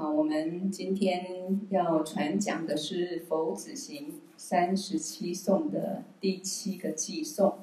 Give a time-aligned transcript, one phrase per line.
[0.00, 7.58] 好，我们今天要传讲的是佛子行三十七颂的第七个偈颂。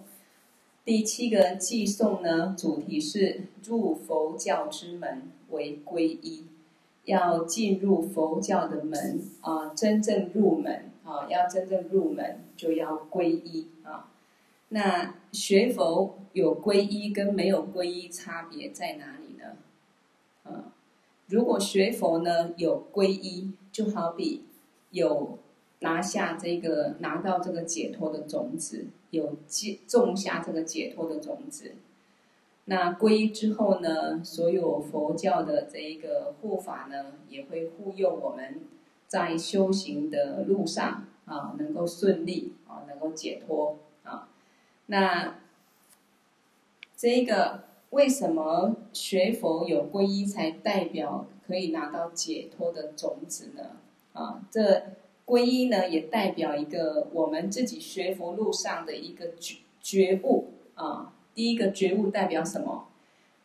[0.83, 6.43] 第七个偈颂呢，主题是入佛教之门为皈依，
[7.05, 14.11] 要进入佛教的门啊，真正入门啊，要真正入门就要皈依啊。
[14.67, 19.24] 那学佛有皈依跟没有皈依差别在哪里？
[21.27, 24.43] 如果学佛呢，有皈依，就好比
[24.91, 25.39] 有
[25.79, 29.35] 拿下这个拿到这个解脱的种子，有
[29.87, 31.73] 种下这个解脱的种子。
[32.65, 38.61] 那皈依之后呢，所有佛教的这一个护法呢，也会护佑我们
[39.07, 44.29] 在修行的路上啊，能够顺利啊，能够解脱啊。
[44.85, 45.39] 那
[46.95, 47.64] 这个。
[47.95, 53.63] 为什么学佛有皈依才代表可以拿到解脱的种子呢？
[54.11, 54.83] 啊，这
[55.25, 61.13] 皈依呢也代表一个我们自己学佛路上的一个觉觉悟啊。
[61.33, 62.89] 第一个觉悟代表什么？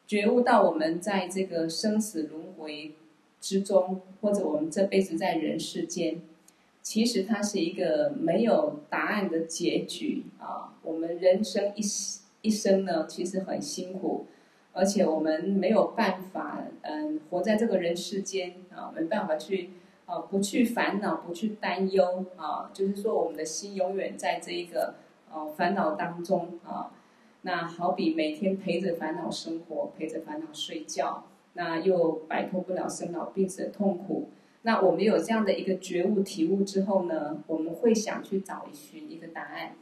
[0.08, 2.90] 觉悟到我们在这个生死轮回
[3.40, 6.20] 之中，或者我们这辈子在人世间，
[6.82, 10.74] 其实它是一个没有答案的结局啊。
[10.82, 11.82] 我们人生一
[12.42, 14.26] 一生呢，其实很辛苦。
[14.72, 19.70] 而且我们没有办法，嗯，活在这个人世间啊，没办法去，
[20.06, 24.94] 啊，不去烦恼，不去担忧啊，就是说我们的心永远在这一个，
[25.30, 26.92] 啊，烦恼当中啊。
[27.42, 34.28] 那好比每天陪着烦恼生活，陪着烦恼睡觉，那又摆脱不了生老病死的痛苦。
[34.62, 39.72] 那我们有这样的一个觉悟体悟之后呢，我们会想去找寻一个答案。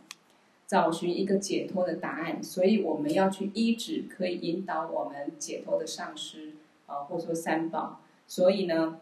[0.68, 6.52] 找寻一个解脱的答案，所以我们要去依止可以引导我们解脱的上师
[6.84, 8.02] 啊，或者说三宝。
[8.26, 9.00] 所以呢，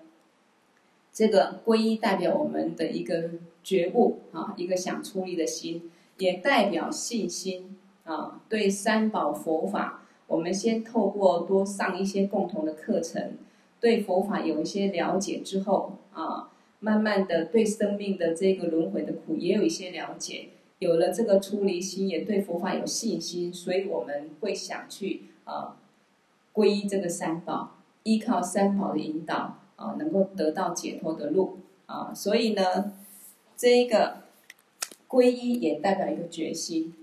[1.12, 3.30] 这个皈依代表我们的一个
[3.64, 8.40] 觉悟啊，一个想出离的心，也代表信心啊。
[8.48, 13.32] 对三宝佛法，我们先透过多上一些共同的课程，
[13.80, 16.48] 对佛法有一些了解之后啊，
[16.78, 20.50] 慢慢的对生命的这个轮回的苦也有一些了解。
[20.78, 25.78] 有了这个出离心，也对佛法有信心，所以我们会想去啊
[26.52, 32.12] 皈依这个三宝，依靠三宝的引导啊，能够得到解脱的路啊。
[32.12, 32.92] 所以呢，
[33.56, 34.24] 这一个
[35.08, 36.94] 皈依也代表一个决心。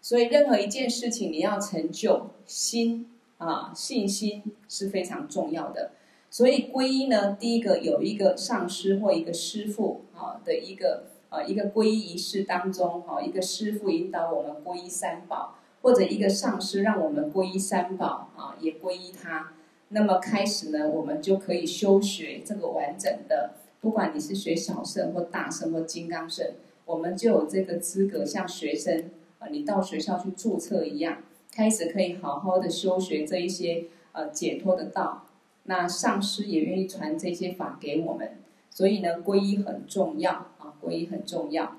[0.00, 5.90] 所以任何一件事情你要成就，心啊信心是非常重要的。
[6.30, 11.04] 所以皈依呢，第一个有一个上师或一个师父啊的一个。
[11.34, 19.52] 啊，一个皈依仪式当中，哈，一个师傅引导我们皈依三宝，或者一个上师让我们皈依三宝，啊，也皈依他。
[19.88, 26.46] 那么开始呢，我们就可以修学这个完整的，不管你是学小圣或大圣或金刚圣，
[26.84, 31.18] 我们就有这个资格，像学生啊，你到学校去注册一样，
[31.50, 35.26] 开始可以好好的修学这一些呃解脱的道。
[35.64, 38.38] 那上师也愿意传这些法给我们，
[38.70, 40.46] 所以呢，皈依很重要。
[40.84, 41.76] 皈依很重要，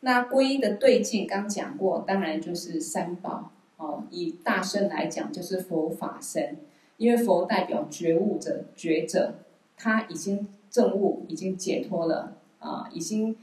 [0.00, 4.04] 那皈依的对境刚讲过，当然就是三宝哦。
[4.10, 6.56] 以大圣来讲，就是佛法身，
[6.96, 9.34] 因为佛代表觉悟者、觉者，
[9.76, 13.36] 他已经证悟，已经解脱了啊，已经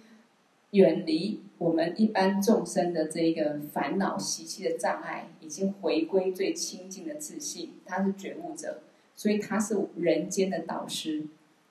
[0.71, 7.73] 远离我们一般众生的这一个烦恼习气的障碍，已经回归最清净的自信。
[7.85, 8.79] 他是觉悟者，
[9.15, 11.25] 所以他是人间的导师，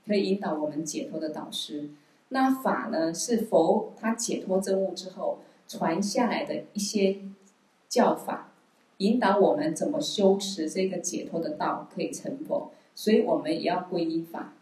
[0.07, 1.91] 可以引导我们解脱的导师。
[2.29, 5.39] 那法呢，是佛他解脱真悟之后
[5.69, 7.19] 传下来的一些
[7.89, 8.53] 教法，
[8.99, 12.73] 引导我们怎么修持这个解脱的道，可以成佛。
[12.95, 14.55] 所以我们也要皈依法。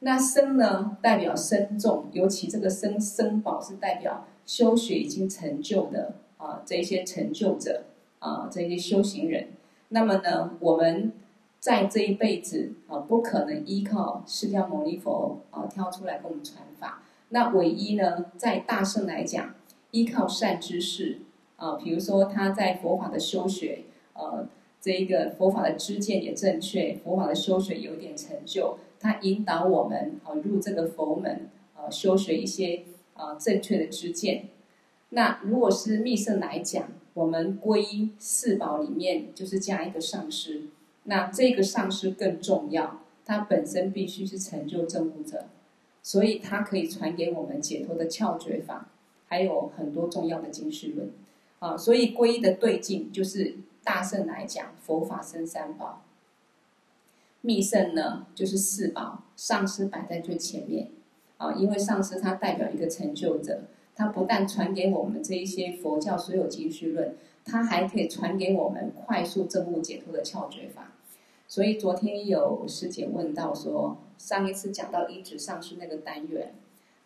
[0.00, 7.84] 那僧呢，代表僧众，尤其这个僧僧宝是代表修学已经成就的啊，这些成就者
[8.20, 9.48] 啊，这些修行人。
[9.90, 11.12] 那么呢，我们
[11.60, 17.01] 在这一辈子啊，不可能依靠释迦牟尼佛啊跳出来给我们传法。
[17.34, 19.54] 那唯一呢，在大圣来讲，
[19.90, 21.20] 依靠善知识
[21.56, 24.46] 啊，比如说他在佛法的修学，呃，
[24.82, 32.82] 这一个佛法的知见也正确，佛法的修学有点成就，他引导我们啊入这个佛门啊，修学一些
[33.14, 34.48] 啊正确的知见。
[35.08, 40.64] 那如果是密圣来讲，我们皈依四宝里面就是加一个上师，
[41.04, 45.46] 那这个上师更重要，他本身必须是成就证悟者。
[46.02, 48.88] 所以它可以传给我们解脱的窍诀法，
[49.28, 51.10] 还有很多重要的经世论，
[51.60, 53.54] 啊，所以皈依的对境就是
[53.84, 56.02] 大圣来讲，佛法生三宝。
[57.40, 60.90] 密圣呢，就是四宝，上师摆在最前面，
[61.38, 63.62] 啊，因为上师他代表一个成就者，
[63.96, 70.92] 他不但传给我们这一些佛教所有经绪论，他还可以传给我们快速证悟解脱的窍诀法。
[71.48, 76.54] 所以昨天有师姐问到说，上一次讲到一直上师那个单元，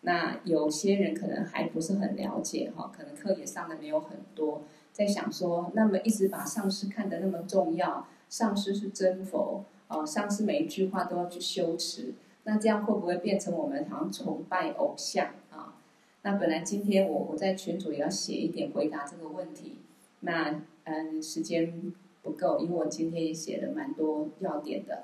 [0.01, 4.61] 那有些人可能还不是很了解哈，可能课也上的没有很多，
[4.93, 15.73] 在想说，那么一直把上师看得那么重要，上师是真佛，哦，上师每一句话都要去修持，那这样会不会变成我们好像崇拜偶像啊？
[16.21, 19.79] 那本来今天我我在群组也要写一点回答这个问题，
[20.19, 21.93] 那嗯时间。
[22.23, 25.03] 不够，因为我今天也写了蛮多要点的，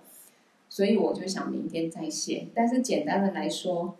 [0.74, 2.48] 所以我就想明天再写。
[2.56, 3.96] 但是简单的来说，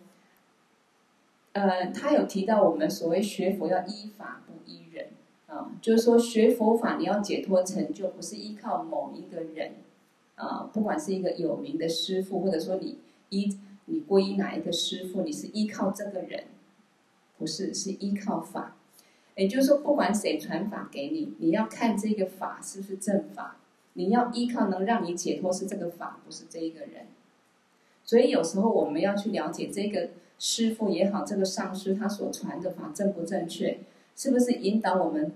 [1.52, 5.10] 呃，他有提到我们所谓学佛要依法不依人
[5.46, 9.74] 啊，就是说学佛法你要解脱成就，不是依靠某一个人
[10.34, 12.98] 啊，不管是一个有名的师父，或者说你
[13.28, 16.42] 依你皈依哪一个师父，你是依靠这个人，
[17.38, 18.74] 不是，是依靠法。
[19.36, 23.58] 也就是说，不管谁传法给你，你要看这个法是不是正法，
[23.94, 27.06] 你要依靠能让你解脱是这个法，不是这一个人。
[28.04, 33.78] 所以有时候我们要去了解这个师傅也好，这个上师他所传的法正不正确，
[34.14, 35.32] 是不是引导我们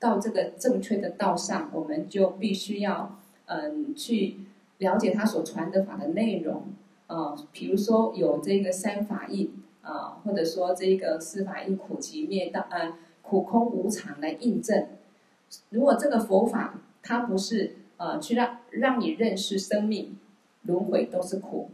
[0.00, 4.38] 到这个正确的道上，我们就必须要嗯去
[4.78, 6.64] 了解他所传的法的内容
[7.06, 9.52] 啊，比如说有这个三法印。
[9.82, 14.86] 啊，或者说这个四法印苦集灭道，呃，苦空无常来印证。
[15.70, 20.16] 如果这个佛法它不是呃去让让你认识生命
[20.62, 21.70] 轮回都是苦，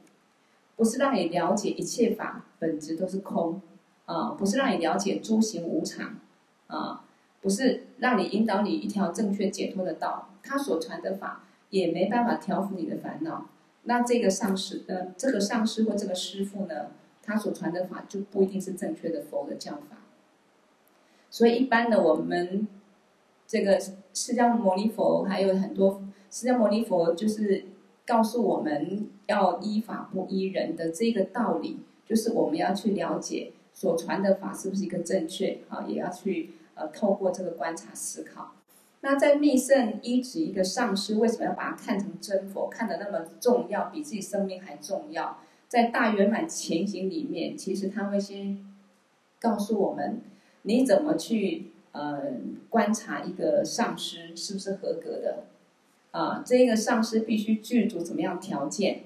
[0.76, 3.60] 不是让你了解一切法本质都是空，
[4.06, 6.16] 啊，不是让你了解诸行无常，
[6.66, 7.04] 啊，
[7.40, 13.46] 不是让你引导你一条正确解脱的道，他所传的法也没办法调伏你的烦恼。
[13.84, 16.86] 那这个上师，呃，这个上师或这个师父呢？
[17.30, 19.98] 他所传的法就不一定是正确的佛的教法，
[21.28, 22.66] 所以一般的我们
[23.48, 23.80] 这个
[24.12, 27.64] 释迦牟尼佛还有很多释迦牟尼佛就是
[28.06, 38.52] 告诉我们要依法不依人的这个道理，就是我们要去了解所传的法是不是一个正确啊，也要去呃透过这个观察思考。
[39.00, 45.38] 那在密圣依止一个上师，为什么要把它看成真佛，看得那么重要，比自己生命还重要？
[45.68, 48.58] 在大圆满前行里面，其实他会先
[49.40, 50.20] 告诉我们，
[50.62, 52.22] 你怎么去呃
[52.68, 55.44] 观察一个上师是不是合格的
[56.12, 56.42] 啊？
[56.44, 59.02] 这个上师必须具足怎么样条件？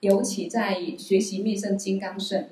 [0.00, 2.48] 尤其在学习密圣金刚圣，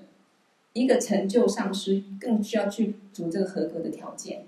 [0.75, 4.45] 一个成就上师更需要具足这个合格的条件。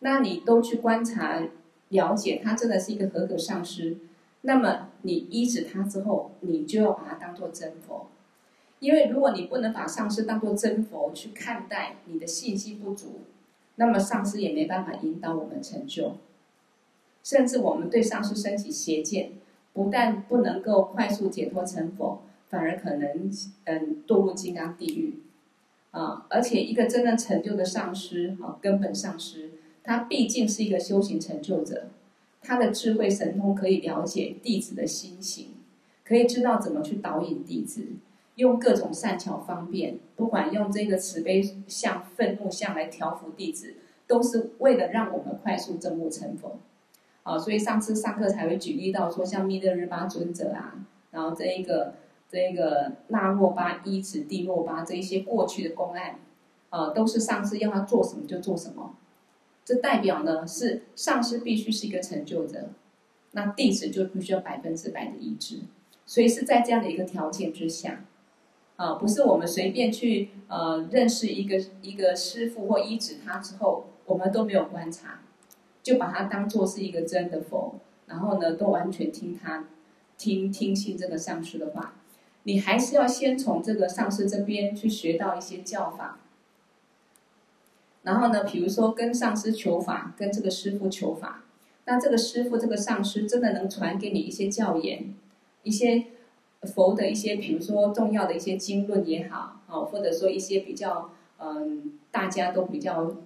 [0.00, 1.40] 那你都去观察
[1.90, 3.96] 了解，他真的是一个合格上师，
[4.40, 8.08] 那么你依止他之后，你就要把他当做真佛。
[8.80, 13.20] 因为如果你不能把上师当做真佛去看待，你的信心不足，
[13.76, 16.16] 那么上师也没办法引导我们成就，
[17.22, 19.32] 甚至我们对上师升起邪见，
[19.72, 23.30] 不但不能够快速解脱成佛，反而可能
[23.64, 25.14] 嗯堕入金刚地狱
[25.90, 26.26] 啊！
[26.28, 29.50] 而且一个真正成就的上师啊，根本上师，
[29.82, 31.88] 他毕竟是一个修行成就者，
[32.42, 35.48] 他的智慧神通可以了解弟子的心情，
[36.04, 37.86] 可以知道怎么去导引弟子。
[38.36, 43.74] 用各种善巧方便，不管用这个慈悲像、愤怒像来调伏弟子，
[44.06, 46.58] 都是为了让我们快速证悟成佛。
[47.22, 50.74] 啊，所以上次上课才会举例到说，像密勒日巴尊者啊，
[51.12, 51.94] 然后这一个
[52.28, 56.18] 这一个那若巴依止帝洛巴这一些过去的公案，
[56.70, 58.96] 啊，都是上师要他做什么就做什么。
[59.64, 62.70] 这代表呢，是上师必须是一个成就者，
[63.32, 65.60] 那弟子就必须要百分之百的依止。
[66.04, 68.04] 所以是在这样的一个条件之下。
[68.76, 75.20] 啊，不是我们随便去呃认识一个一个师父或依止他之后，我们都没有观察，
[75.82, 77.76] 就把他当做是一个真的佛，
[78.06, 79.66] 然后呢，都完全听他
[80.16, 81.94] 听听信这个上师的话。
[82.44, 86.18] 你还是要先从这个上师这边去学到一些教法，
[88.02, 91.44] 然后呢，比如说跟上师求法，跟这个师父求法，
[91.84, 95.14] 那这个师父这个上师真的能传给你一些教言，
[95.62, 96.06] 一些。
[96.62, 103.16] 佛的一些，比如说重要的一些经论也好，啊，或者说一些比较嗯大家都比较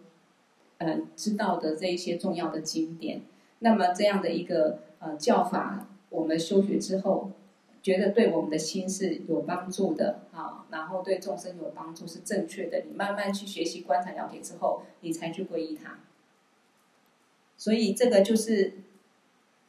[0.78, 3.21] 嗯知道的这一些重要的经典，
[3.59, 7.31] 那么这样的一个呃教法，我们修学之后，
[7.83, 15.99] 觉得对我们的心是有帮助的啊，然后对众生有帮助是正确的，你慢慢去学习观察了解之后，你才去皈依他。
[17.59, 18.73] 所以这个就是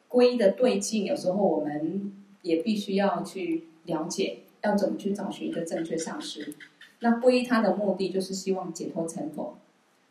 [0.07, 2.13] 皈依的对境，有时候我们。
[2.41, 6.53] 也必须要去了解，要怎么去找寻一个正确上师。
[6.99, 9.57] 那皈依他的目的就是希望解脱成佛，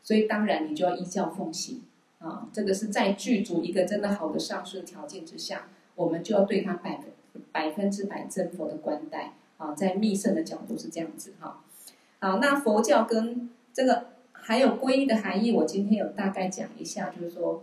[0.03, 1.83] 所以当然你就要依教奉行
[2.19, 2.49] 啊。
[2.53, 9.75] 这个是在具足一个真的好的上师的条件之下，我们就要对他百分百分之百真佛的观待啊。
[9.75, 11.63] 在密圣的角度是这样子哈。
[12.21, 17.63] 好，那佛教跟这个还有皈依的含义，我今天有大概讲一下，就是说。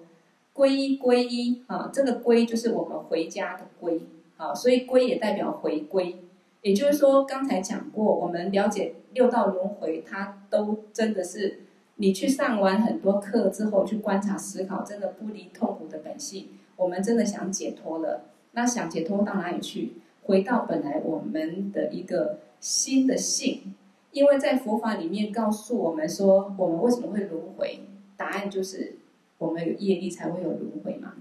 [0.56, 4.00] 皈依皈依啊，这个皈就是我们回家的归
[4.38, 6.18] 啊，所以归也代表回归。
[6.62, 11.62] 也就是说，刚才讲过，我们了解六道轮回，它都真的是
[11.96, 16.50] 你去上完很多课之后去观察思考，真的不离痛苦的本性。
[16.76, 19.94] 我们真的想解脱了，那想解脱到哪里去？
[20.24, 23.76] 回到本来我们的一个新的性，
[24.12, 27.82] 因为在佛法里面告诉我们说，我们为什么会轮回？
[28.18, 28.96] 答案就是。
[29.40, 31.16] 我们有业力才会有轮回嘛，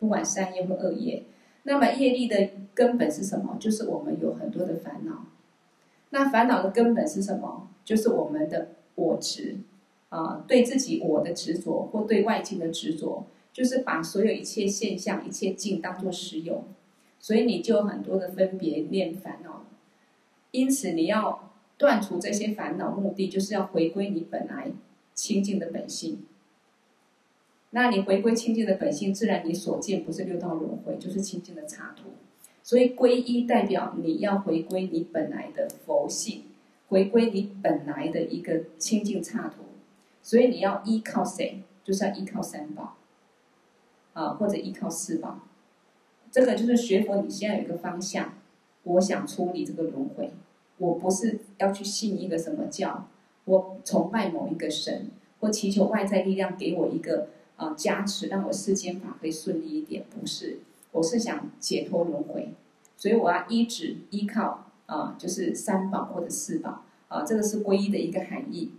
[0.00, 1.22] 不管善业或恶业。
[1.64, 3.56] 那么业力的根本是什么？
[3.60, 5.26] 就是我们有很多的烦恼。
[6.10, 7.68] 那烦恼的根本是什么？
[7.84, 9.56] 就是我们的我执
[10.08, 16.64] 啊，对自己我的执着，或对外境的执着，就是把所有一切现象、一切境当作实有。
[17.20, 19.64] 所以你就有很多的分别念烦恼。
[20.52, 24.70] 因此你要断除这些烦恼，目的就是要回归你本来
[25.14, 26.22] 清净的本性。
[27.70, 32.10] 那你回归清净的本性，自然你所见不是六道轮回，就是清净的刹土。
[32.62, 36.44] 所以皈依代表你要回归你本来的佛性，
[36.88, 39.64] 回归你本来的一个清净刹土。
[40.22, 41.62] 所以你要依靠谁？
[41.84, 42.96] 就是要依靠三宝，
[44.14, 45.40] 啊，或者依靠四宝。
[46.30, 48.34] 这个就是学佛，你现在有一个方向。
[48.84, 50.30] 我想出离这个轮回，
[50.78, 53.08] 我不是要去信一个什么教，
[53.44, 55.10] 我崇拜某一个神，
[55.40, 57.28] 或祈求外在力量给我一个。
[57.58, 60.60] 啊，加持让我世间法可以顺利一点，不是，
[60.92, 62.54] 我是想解脱轮回，
[62.96, 68.70] 所以我要依止依靠啊，就是三宝或者四宝啊，这个是皈依的一个含义。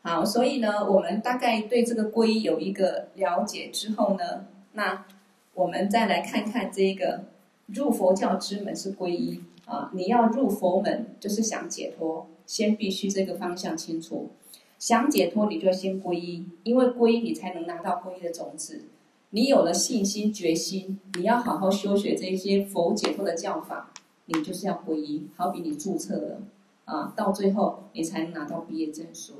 [0.00, 5.04] 好，所以呢，我们大概对这个皈依有一个了解之后呢，那
[5.52, 7.24] 我们再来看看这个
[7.66, 14.30] 入佛教之门是皈依啊，你要入佛门就是想解脱，先必须这个方向清楚。
[14.78, 18.84] 想解脱，你就先皈依，因为皈依你才能拿到皈依的种子。
[19.30, 23.92] 你有了信心、决心，你要好好修学这些佛解脱的教法，
[24.26, 25.26] 你就是要皈依。
[25.36, 26.40] 好比你注册了
[26.84, 29.34] 啊，到最后你才能拿到毕业证书。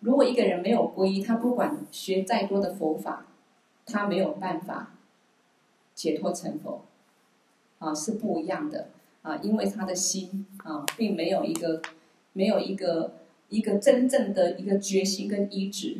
[0.00, 3.26] 如果一个人没有皈依，他不管学再多的佛法，
[3.86, 4.96] 他没有办法
[5.94, 6.84] 解脱成佛
[7.78, 8.88] 啊，是不一样的
[9.22, 11.80] 啊，因为他的心啊，并没有一个，
[12.32, 13.14] 没有一个。
[13.54, 15.98] 一个真正的一个决心跟意志，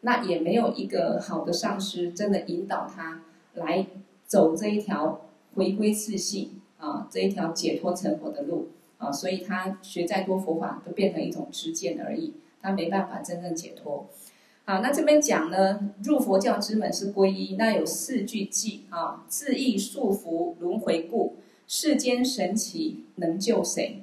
[0.00, 3.20] 那也没有一个好的上师真的引导他
[3.52, 3.86] 来
[4.26, 5.20] 走这一条
[5.54, 12.32] 回归自信啊，这一条解脱成佛的路啊，所以他学再多佛法都变成一种知见而已，
[12.62, 14.06] 他没办法真正解脱。
[14.64, 21.36] 好，那这边讲呢，入佛教之门是皈依，那有四句偈啊，自意束缚轮回故，
[21.68, 24.00] 世间神奇能救谁？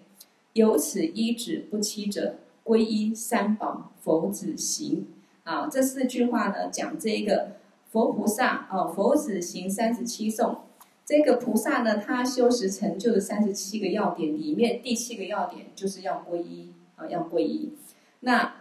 [0.53, 2.35] 由此依止不欺者。
[2.63, 5.07] 皈依三宝，佛子行
[5.43, 5.67] 啊！
[5.67, 7.57] 这四句话呢，讲这一个
[7.89, 10.61] 佛菩萨啊，佛子行三十七颂。
[11.03, 17.73] 这个菩萨呢，他修持成就的三十七个要点里面，第七个要点就是要皈依啊，要皈依。
[18.21, 18.55] 那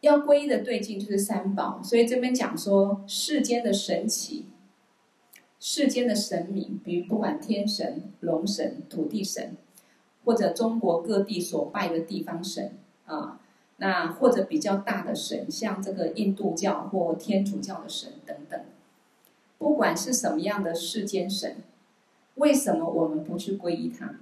[0.00, 4.46] 要皈依的对境就是三宝，所以这边讲说世间的神奇，
[5.58, 9.56] 世间的神明，比如不管天神、龙神、土地神，
[10.24, 13.39] 或者中国各地所拜的地方神啊。
[13.82, 18.60] 那或者比较大的神，像这个印度教或天主教的神等等，
[19.56, 21.56] 不管是什么样的世间神，
[22.34, 24.16] 为什么我们不去皈依他？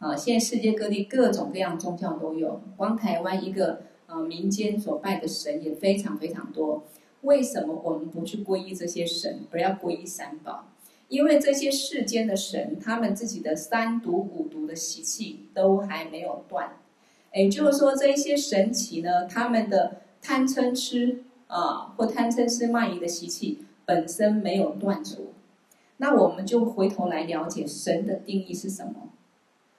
[0.00, 6.82] 啊，现在世界各地各种各样宗教都有，光台湾一个呃民间所拜的神也非常非常多，
[7.20, 10.66] 为什么我们不去皈依这些神，而要皈依三宝？
[11.06, 16.78] 因为这些世间的神，他们自己的三毒五毒的习气都还没有断。
[17.34, 25.32] 也就是说，这一些神奇呢，他们的贪嗔痴啊，或贪嗔痴慢疑的习气本身没有断除，
[25.96, 29.08] 那我们就回头来了解神的定义是什么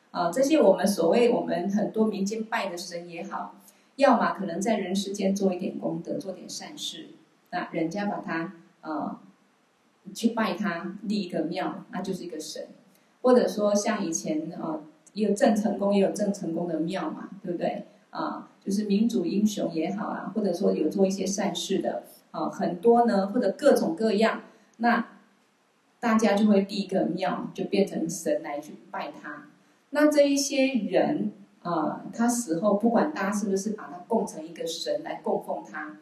[0.10, 0.32] 啊？
[0.32, 3.56] 这些我们所谓我们很多民间拜的神也好，
[3.98, 7.10] 要么可能在人世间做一点功德，做点善事，
[7.52, 9.22] 那人家把他啊
[10.12, 12.70] 去拜他立一个庙，那就是一个神，
[13.22, 14.82] 或者说像以前啊。
[15.14, 17.86] 也有郑成功，也有郑成功的庙嘛，对不对？
[18.10, 24.42] 啊，就是民主英雄也好啊，或者说有做一些善事的啊，很多呢，或者各种各样。
[24.78, 25.08] 那
[26.00, 29.48] 大家就会立一个庙，就变成神来去拜他。
[29.92, 31.32] 那这一些人
[31.64, 35.98] 啊、他死后不管大家是不是把他供成一个神来供奉他，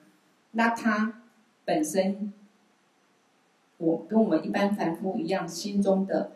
[0.54, 1.22] 那他
[1.64, 2.34] 本身，
[3.78, 6.32] 我跟我们一般凡夫一样，心中的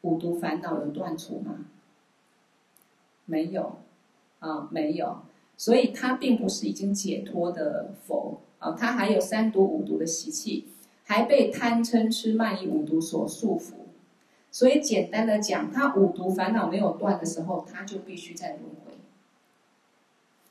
[0.00, 1.66] 五毒烦恼有断除吗？
[3.30, 3.78] 没有，
[4.40, 5.22] 啊，没有。
[5.56, 10.66] 所以他并不是已经解脱的佛啊，他还有三毒五毒的习气，
[11.04, 13.74] 还被贪嗔痴慢疑五毒所束缚。
[14.50, 18.94] 所以简单的讲，他五毒烦恼没有断的时候，他就必须在轮回。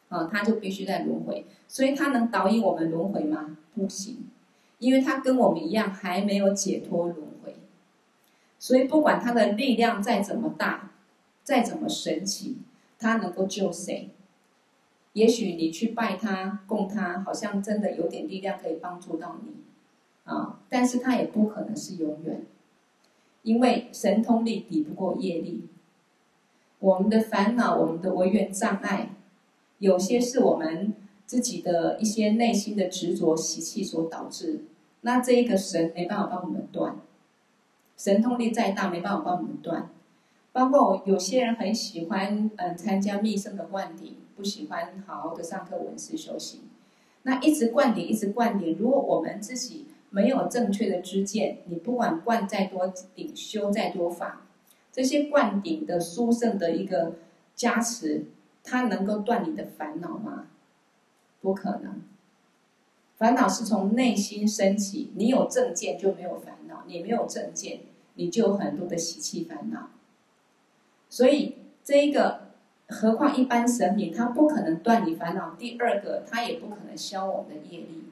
[0.08, 1.46] 啊，他就必须在轮回。
[1.68, 3.58] 所以他能导引我们轮回吗？
[3.76, 4.28] 不行，
[4.78, 7.56] 因为他跟我们一样还没有解脱轮回。
[8.58, 10.92] 所以不管他的力量再怎么大，
[11.44, 12.58] 再怎么神奇，
[13.00, 14.10] 他能够救谁？
[15.14, 19.54] 也许你去拜他、供他，好像真的有点力量可以帮助到你，
[20.24, 20.60] 啊！
[20.70, 22.46] 但是他也不可能是永远，
[23.42, 25.68] 因为神通力抵不过业力。
[26.78, 29.16] 我们的烦恼、我们的违缘障碍，
[29.80, 30.94] 有些是我们
[31.26, 34.66] 自己的一些内心的执着习气所导致。
[35.02, 36.98] 那这一个神没办法帮我们断，
[37.98, 39.90] 神通力再大，没办法帮我们断。
[40.60, 44.16] 包括有些人很喜欢嗯参加密圣的灌顶。
[44.36, 46.62] 不喜欢好好的上课闻思修行，
[47.24, 48.78] 那一直灌顶，一直灌顶。
[48.80, 54.44] 如果我们自己没有正确的知见，你不管灌再多顶，修再多法，
[54.94, 57.16] 这些灌顶的殊胜的一个
[57.54, 58.28] 加持，
[58.64, 60.48] 它能够断你的烦恼吗？
[61.42, 62.02] 不可能。
[63.18, 67.82] 烦恼是从内心升起，你有正见就没有烦恼，你没有正见，
[68.14, 69.90] 你就有很多的习气烦恼。
[71.10, 72.48] 所以这一个。
[72.92, 75.56] 何况一般神明，他不可能断你烦恼。
[75.60, 78.06] 第二个，他也不可能消我们的业力。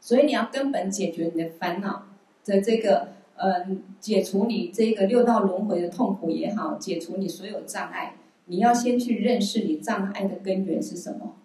[0.00, 2.06] 所以你要根本解决你的烦恼
[2.46, 8.14] 的这个，嗯，解除你这个六道轮回的痛苦也好，解除你所有障碍，
[8.46, 11.36] 你要先去认识你障碍的根源是什么。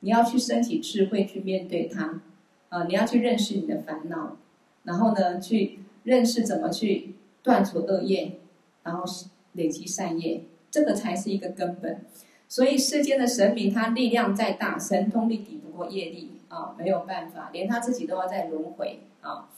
[0.00, 2.20] 你要去升起智慧去面对它，
[2.68, 4.36] 啊，你要去认识你的烦恼，
[4.84, 8.39] 然后呢，去认识怎么去断除恶业，
[8.82, 9.04] 然后
[9.52, 10.44] 累积善业。
[10.70, 12.06] 这个才是一个根本，
[12.46, 19.48] 所以世间的神明，他力量再大，神通力抵不过业力啊，没有办法，连他自己都要在轮回啊。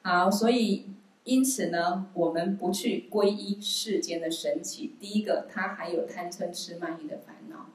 [0.00, 0.86] 好，所以
[1.24, 4.94] 因此呢，我们不去皈依世间的神奇。
[4.98, 7.66] 第一个，他还有贪嗔痴慢疑的烦恼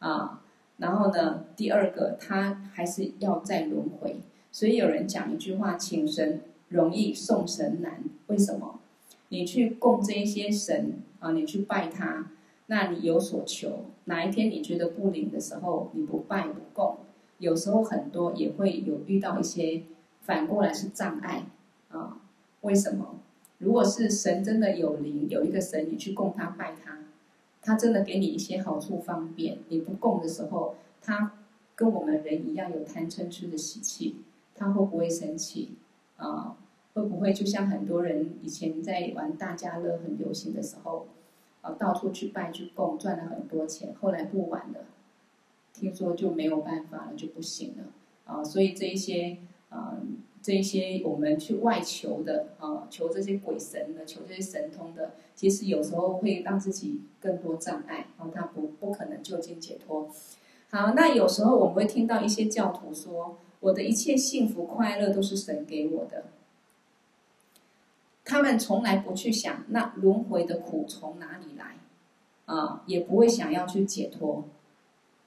[0.00, 0.42] 啊，
[0.78, 4.16] 然后呢，第二个，他还是要在轮回。
[4.50, 6.40] 所以有人讲一句话：请神
[6.70, 8.02] 容易送神难。
[8.26, 8.80] 为什么？
[9.28, 11.02] 你去供这一些神。
[11.20, 12.30] 啊，你去拜他，
[12.66, 13.86] 那你有所求。
[14.04, 16.98] 哪一天你觉得不灵的时候，你不拜不供，
[17.38, 19.84] 有时候很多也会有遇到一些
[20.20, 21.46] 反过来是障碍
[21.88, 22.20] 啊。
[22.60, 23.20] 为什么？
[23.56, 26.98] 如果是神真的有灵，有一个神你去供他拜他，
[27.62, 29.60] 他真的给你一些好处方便。
[29.70, 31.32] 你不供的时候，他
[31.74, 34.16] 跟我们人一样有贪嗔痴的习气，
[34.54, 35.70] 他会不会生气
[36.18, 36.58] 啊？
[36.94, 41.06] 会不会就像很多人以前在玩大家乐很流行的时候，
[41.60, 44.86] 啊，到处去拜去供，赚了很多钱，后来不玩了，
[45.72, 47.84] 听说就没有办法了，就不行了
[48.24, 48.44] 啊。
[48.44, 49.38] 所以这一些
[49.70, 49.98] 啊，
[50.40, 60.08] 这一些我们去外求的啊，求这些鬼神的，求这些神通的，其实有时候会让自己更多障碍，然后他不不可能就近解脱。
[60.70, 66.26] 好，那有时候我们会听到一些教徒说，我的一切幸福快乐都是神给我的。
[68.24, 71.76] 他们从来不去想那轮回的苦从哪里来，
[72.46, 74.44] 啊，也不会想要去解脱。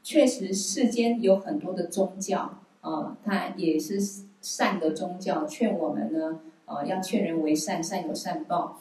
[0.01, 3.99] 确实，世间有很多的宗教，啊，它也是
[4.41, 8.79] 善的宗教，劝我们呢，啊，要劝人为善，善有善报，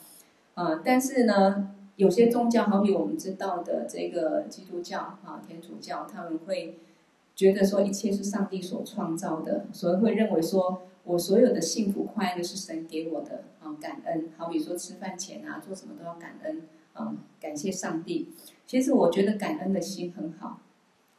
[0.55, 6.79] 啊，但是呢，有些宗教，好比我们知道的这个基督教啊、天主教，他们会
[7.35, 10.81] 觉得说一切是上帝所创造的，所以会认为说。
[11.07, 14.29] 我所有的幸福快乐是神给我的啊，感恩。
[14.37, 16.63] 好比说吃饭前啊，做什么都要感恩
[16.95, 18.29] 啊，感谢上帝。
[18.67, 20.61] 其实我觉得感恩的心很好，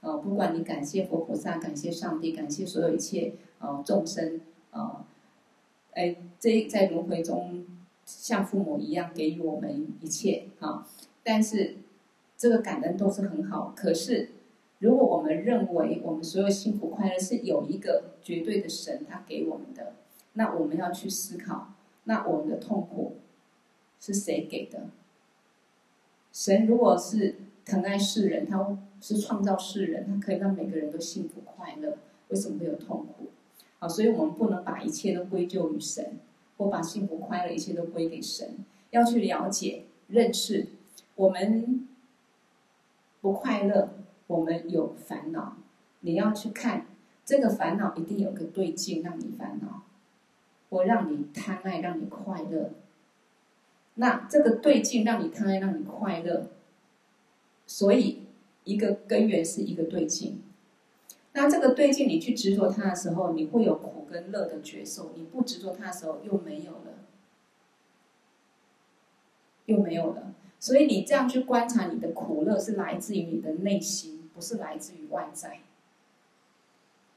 [0.01, 5.05] 啊，不管你感谢佛菩萨、感谢上帝、感谢所有一切啊众生啊，
[5.91, 7.65] 哎，这在轮回中
[8.05, 10.85] 像父母一样给予我们一切啊，
[11.23, 11.77] 但是
[12.35, 14.31] 这个感恩都是很好，可是。
[14.79, 19.93] 如果我们认为我们所有幸福快乐是有一个绝对的神他给我们的，
[20.33, 23.15] 那我们要去思考，那我们的痛苦
[23.99, 24.89] 是谁给的？
[26.31, 27.35] 神如果是
[27.65, 31.97] 疼爱世人，他是创造世人，他可以让每个人都幸福快乐，
[32.29, 33.29] 为什么会有痛苦？
[33.79, 36.19] 啊，所以我们不能把一切都归咎于神，
[36.57, 38.57] 或把幸福快乐一切都归给神。
[38.91, 40.67] 要去了解、认识，
[41.15, 41.87] 我们
[43.19, 43.89] 不快乐，
[44.27, 45.57] 我们有烦恼。
[46.01, 46.85] 你要去看
[47.25, 49.83] 这个烦恼，一定有个对境让你烦恼，
[50.69, 52.71] 或让你贪爱，让你快乐。
[53.95, 56.49] 那这个对境让你贪爱，让你快乐，
[57.65, 58.23] 所以
[58.63, 60.41] 一个根源是一个对境。
[61.33, 66.93] 那这个对境，你去执着它的时候，你会有苦跟乐的觉受；你不执着它的时候，又没有了，
[69.65, 70.33] 又没有了。
[70.59, 75.61] 所以你这样去观察，你的苦乐是来自于你的内心，不是来自于外在，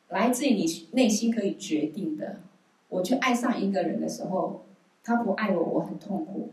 [0.09, 2.37] 来自于你内心可以决定的。
[2.89, 4.63] 我去爱上一个人的时候，
[5.05, 6.49] 他不爱我，我很痛苦。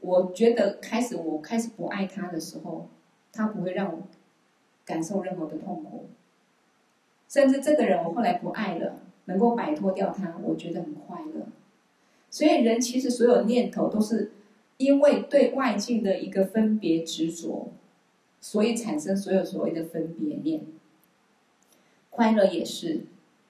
[0.00, 2.88] 我觉得开始我开始不爱他的时候，
[3.30, 4.04] 他不会让我
[4.86, 6.06] 感受任何的痛苦。
[7.28, 11.48] 甚至这个人我后来不爱了，能够摆脱掉他，我觉得很快乐。
[12.30, 14.32] 所以人其实所有念头都是
[14.78, 17.68] 因为对外境的一个分别执着，
[18.48, 20.64] 所以产生所有所谓的分别念。
[22.10, 23.06] 快乐也是，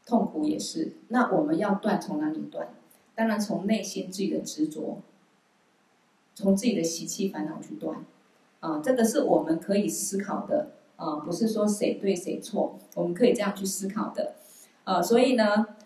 [0.06, 0.94] 痛苦也是。
[1.08, 2.68] 那我们要断，从哪里断？
[3.14, 5.02] 当然从内心自己的执着，
[6.34, 8.06] 从自己的习气烦恼去断。
[8.60, 10.70] 啊，这个是我们可以思考的。
[10.96, 14.36] 啊，不是说谁对谁错，我们可以这样去思考的，
[14.84, 15.76] 啊，所以呢，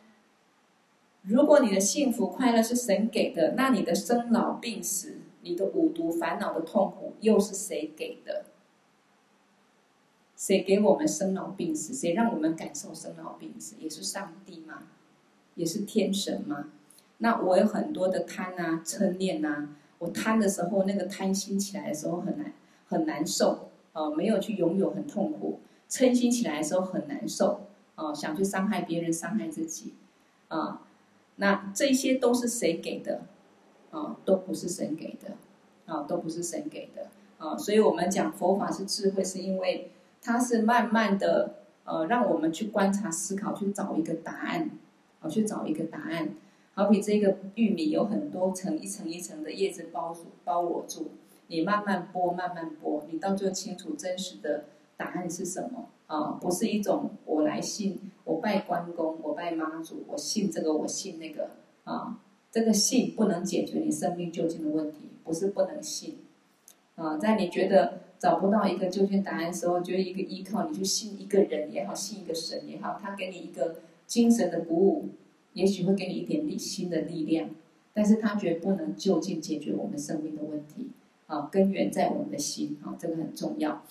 [1.22, 8.44] 如果你的幸福快乐是神给的，那你的生老病死、你的五毒烦恼的痛苦又是谁给的？
[10.40, 11.92] 谁给我们生老病死？
[11.92, 13.76] 谁让我们感受生老病死？
[13.78, 14.84] 也是上帝吗？
[15.54, 16.70] 也是天神吗？
[17.18, 22.54] 那我有很多的贪啊、嗔念啊，我贪的时候，那个贪心起来的时候很难
[22.88, 23.68] 很难受。
[23.92, 29.92] 呃，没有去拥有很痛苦，嗔心起来的时候很难受，呃，想去伤害别人，伤害自己，
[30.48, 30.80] 啊、
[31.36, 33.20] 那这些都是谁给的？
[33.90, 35.36] 啊、都不是神给的，
[35.84, 39.90] 啊、都不是神给的，啊、所以我们讲佛法是智慧，是因为
[40.22, 41.54] 它是慢慢的，
[41.84, 44.70] 呃，让我们去观察、思考，去找一个答案，
[45.20, 46.30] 啊、去找一个答案。
[46.74, 51.10] 好比这个玉米有很多层，一层一层的叶子包住、包裹住。
[51.48, 54.64] 你慢慢剥，慢慢剥，你到最后清楚真实的
[54.96, 56.38] 答案是什么啊？
[56.40, 61.50] 不是一种我来信，我拜关公，我拜妈祖，我信这个，我信那个
[61.84, 62.20] 啊。
[62.52, 66.18] 这个信不能解决你生命究竟的问题，不是不能信
[66.96, 67.16] 啊。
[67.16, 75.08] 在你觉得找不到一个究竟答案的时候，觉得一个依靠，你去信一个人也好，信一个神也好，他给你一个精神的鼓舞，
[75.54, 77.48] 也许会给你一点力新的力量，
[77.94, 80.90] 但是他绝不能就近解决我们生命的问题。
[81.26, 83.84] 啊，根源在我们的心啊，这个很重要。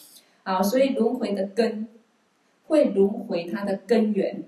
[0.43, 1.87] 啊，所以轮回的根，
[2.67, 4.43] 会轮回它的根源，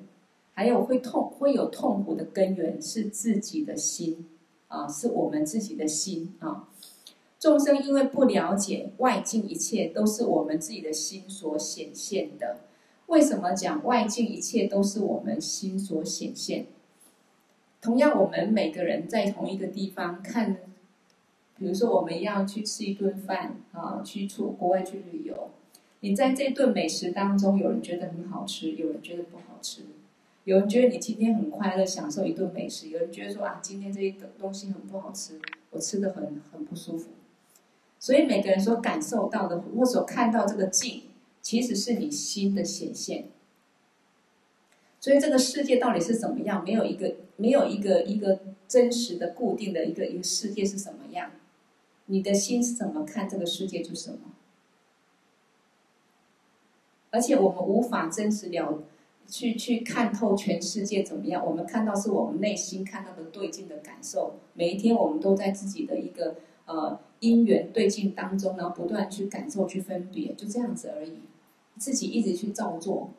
[0.53, 4.27] 还有会痛会有痛苦的根源是自己的心
[4.67, 6.67] 啊，是我们自己的心啊。
[7.41, 12.57] 众生因为不了解外境一切都是我们自己的心所显现的。
[13.07, 16.67] 为什么讲外境一切都是我们心所显现？
[17.81, 20.57] 同样，我们每个人在同一个地方看。
[21.57, 25.49] 比如说，我们要去吃一顿饭啊，去出国外去旅游。
[26.01, 29.81] 你在这顿美食当中，有人觉得很好吃，有人觉得不好吃。
[30.43, 37.09] 有人觉得你今天很快乐，享受一顿美食；有人觉得说啊，今天这一顿东西很不好吃，我吃的很很不舒服。
[38.01, 41.03] 所以每个人所感受到的，或所看到这个境，
[41.39, 43.25] 其实是你心的显现。
[44.99, 46.63] 所以这个世界到底是怎么样？
[46.63, 51.29] 没有一个，没有一个一个真实的、固定的一个一个世界是什么样？
[52.07, 54.17] 你的心是怎么看这个世界，就是什么。
[57.11, 58.81] 而且我们无法真实了，
[59.27, 61.45] 去去看透全世界怎么样。
[61.45, 64.39] 我们看到是我们内心看到的对境的感受。
[64.55, 66.37] 每一天我们都在自己的一个
[66.71, 71.13] 呃因缘对境当中，然后不断去感受、去分别，就这样子而已。
[71.77, 73.09] 自己一直去照做，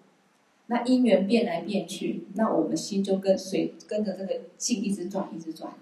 [0.66, 5.74] 那因缘变来变去，那我们心就跟随跟着这个境一直转，一直转。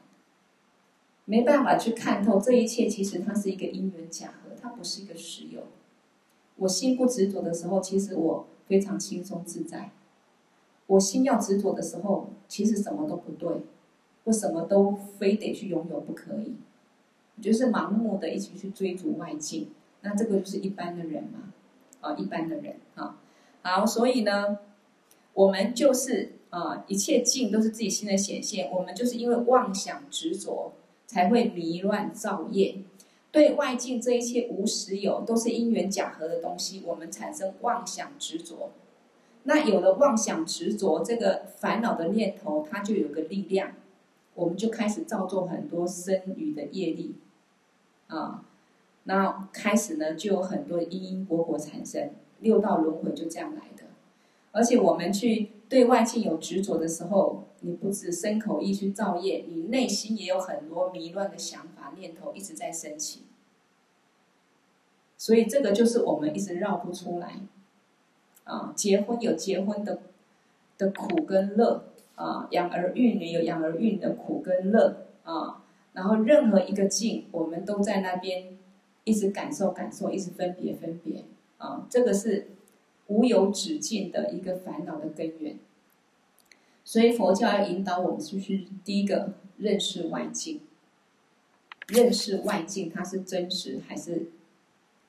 [1.27, 5.63] 没办法去看透这一切，其实它是一个因缘假合，它不是一个实有。
[6.57, 9.91] 我心不执着的时候，其实我非常轻松自在；
[10.87, 13.49] 我心要执着的时候，其实什么都不对，
[14.25, 16.55] 我什么都非得去拥有不可以，
[17.41, 19.69] 就是盲目的一起去追逐外境。
[20.03, 21.53] 那这个就是一般的人嘛，
[22.01, 23.19] 啊，一般的人啊，
[23.63, 24.59] 好，所以呢，
[25.35, 30.73] 我们就是啊，一切境都是自己心的显现，我们就是因为妄想执着。
[31.11, 32.85] 才会迷乱造业，
[33.33, 38.71] 对外境这一切无实有，都是因缘假合的东西，我们产生妄想执着。
[39.43, 43.73] 那有了妄想执着，这个烦恼的念头，它就有个力量，
[44.37, 47.17] 我们就开始造作很多生与的业力，
[48.11, 48.45] 啊，
[49.05, 53.85] 那开始呢就有很多因因果果产生，六道轮回就这样来的。
[54.53, 63.23] 而且我们去对外境有执着的时候，你不止身口意去造业，你内心也有很多迷乱的想法念头一直在升起。
[65.17, 67.41] 所以这个就是我们一直绕不出来。
[68.43, 70.01] 啊，结婚有结婚的
[70.77, 71.85] 的苦跟乐
[72.17, 75.60] 啊，养儿育女有养儿育女的苦跟乐啊，
[76.01, 78.57] 然后任何一个境，我们都在那边
[79.05, 81.25] 一直感受感受，一直分别分别。
[81.59, 82.49] 啊，这个是。
[83.11, 85.59] 无有止境的一个烦恼的根源，
[86.85, 90.61] 所以佛教要引导我们，就是第一个认识外境，
[91.89, 94.31] 认识外境它是真实还是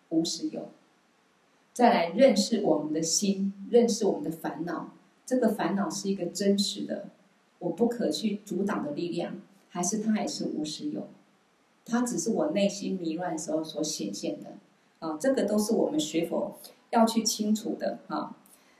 [0.09, 0.69] 无实有，
[1.73, 7.09] 再来认识我们的心，认识我们的烦恼，这个烦恼是一个真实的，
[7.59, 9.39] 我不可去阻挡的力量，
[9.71, 11.07] 还是它也是无时有，
[11.83, 14.51] 它只是我内心迷乱时候所显现的
[14.99, 16.59] 啊，这个都是我们学佛。
[16.91, 18.35] 要去清楚的啊，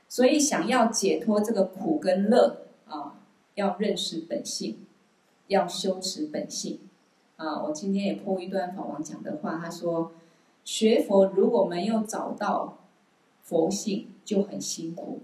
[0.06, 3.18] 所以想要解脱这个苦跟乐啊，
[3.54, 4.84] 要认识本性，
[5.46, 6.80] 要修持本性
[7.36, 7.62] 啊。
[7.62, 10.12] 我今天也破一段法王讲的话，他说：
[10.62, 12.76] 学佛如果没有找到
[13.40, 15.20] 佛性，就很辛苦。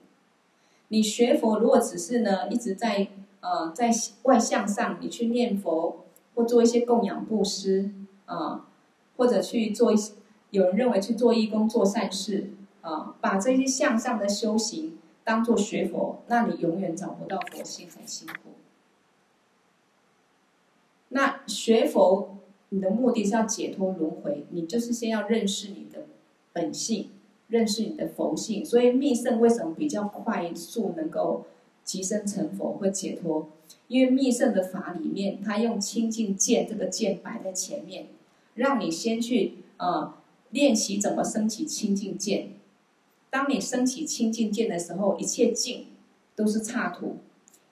[0.89, 3.09] 你学佛如果只是呢一直在
[3.41, 3.91] 呃在
[4.25, 7.91] 外向上，你去念佛或做一些供养布施
[8.27, 8.67] 啊，
[9.17, 10.15] 或者去做一些
[10.51, 12.51] 有人认为去做义工做善事。
[12.81, 18.53] 啊，把这些向上的修行当做学佛，那你永远找不到佛性，很辛苦。
[21.09, 22.37] 那学佛，
[22.69, 26.07] 你的目的是要解脱轮回，你就是先要认识你的
[26.53, 27.11] 本性，
[27.49, 28.65] 认识你的佛性。
[28.65, 31.45] 所以密圣为什么比较快速能够
[31.89, 33.49] 即生成佛或解脱？
[33.87, 38.09] 因为密乘的法里面，他用清净见这个见摆在前面，
[38.55, 40.13] 让你先去呃
[40.51, 42.51] 练习怎么升起清净见。
[43.31, 45.87] 当你升起清净见的时候，一切境
[46.37, 47.17] 都是刹土，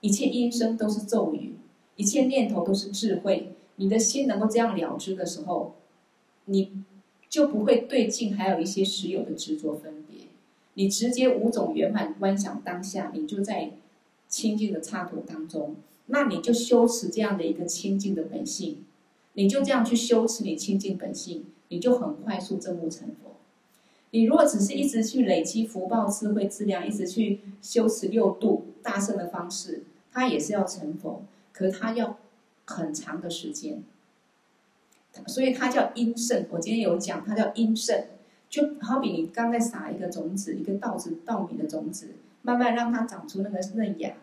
[0.01, 1.53] 一切音声都是咒语，
[1.95, 3.49] 一切念头都是智慧。
[3.75, 5.75] 你的心能够这样了知的时候，
[6.45, 6.83] 你
[7.29, 10.25] 就不会对境还有一些实有的执着分别。
[10.73, 13.73] 你直接五种圆满观想当下，你就在
[14.37, 18.85] 清净的刹土当中，那你就修持这样的一个清净的本性，
[19.33, 23.31] 你就这样去修持你清净本性，你就很快速证悟成佛。
[24.11, 32.19] 你如果只是一直去累积福报、智慧、资粮，一直去修持六度大圣的方式，它也是要成佛，可是它要
[32.65, 33.81] 很长的时间。
[35.25, 36.45] 所以它叫因乘。
[36.51, 38.05] 我今天有讲，它叫因乘，
[38.51, 42.09] 就好比你刚才撒一个种子，一个稻子、稻米的种子，
[42.43, 44.13] 慢慢让它长出那个嫩芽，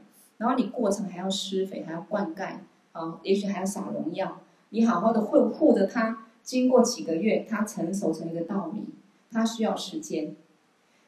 [0.44, 2.56] 然后你过程还要施肥，还要灌溉，
[2.92, 8.84] 啊，也许还要撒农药，你好好的护护着它，经过几个月，它成熟成一个稻米。
[9.32, 10.36] 它需要时间，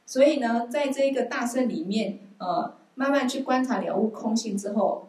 [0.07, 5.09] 所以呢，在这个大乘里面，呃，慢慢去观察了悟空性之后，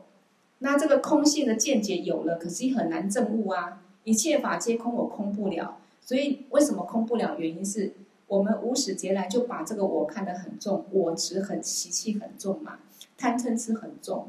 [0.59, 3.81] 那这个空性的见解有了，可是也很难证悟啊。
[4.03, 5.77] 一切法皆空，我空不了。
[6.01, 7.39] 所以为什么空不了？
[7.39, 7.93] 原因是
[8.27, 12.77] 我们无始劫来就把这个我看得很重，我执很习气很重嘛，
[13.17, 14.27] 贪嗔痴很重，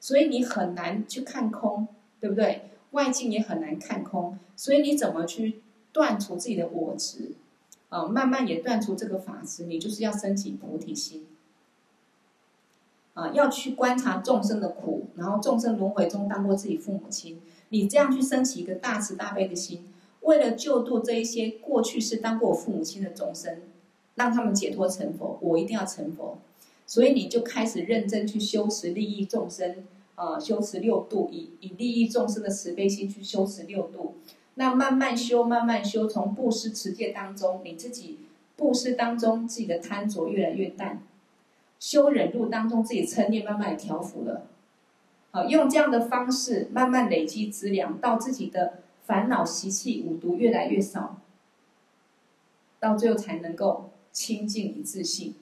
[0.00, 1.88] 所以你很难去看空，
[2.20, 2.70] 对不对？
[2.92, 5.60] 外境也很难看空，所以你怎么去
[5.92, 7.32] 断除自己的我执？
[7.88, 11.26] 啊，慢慢也断除这个法执，你就是要升起菩提心。
[13.14, 19.88] 啊，要去观察众生的苦，然后众生轮回中当过自己父母亲，你这样去升起一个大慈大悲的心，
[20.20, 23.62] 为了救度这一些过去是当过我父母亲的众生，
[24.16, 26.36] 让他们解脱成佛，我一定要成佛，
[26.86, 34.14] 所以你就开始认真去修持利益众生，啊，修持六度，以以利益众生的慈悲心去修持六度。
[34.54, 38.20] 那慢慢修，慢慢修，从布施持戒当中，你自己
[38.56, 41.02] 布施当中自己的贪着越来越淡，
[41.78, 44.46] 修忍辱当中自己嗔念慢慢调伏了，
[45.30, 51.20] 好，用这样的方式慢慢累积资粮，到自己的烦恼习气五毒越来越少，
[52.80, 55.34] 到最后才能够清净一自性，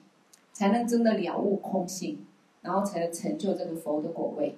[0.55, 2.25] 才能真的了悟空性，
[2.61, 4.55] 然后才能成就这个佛的果位，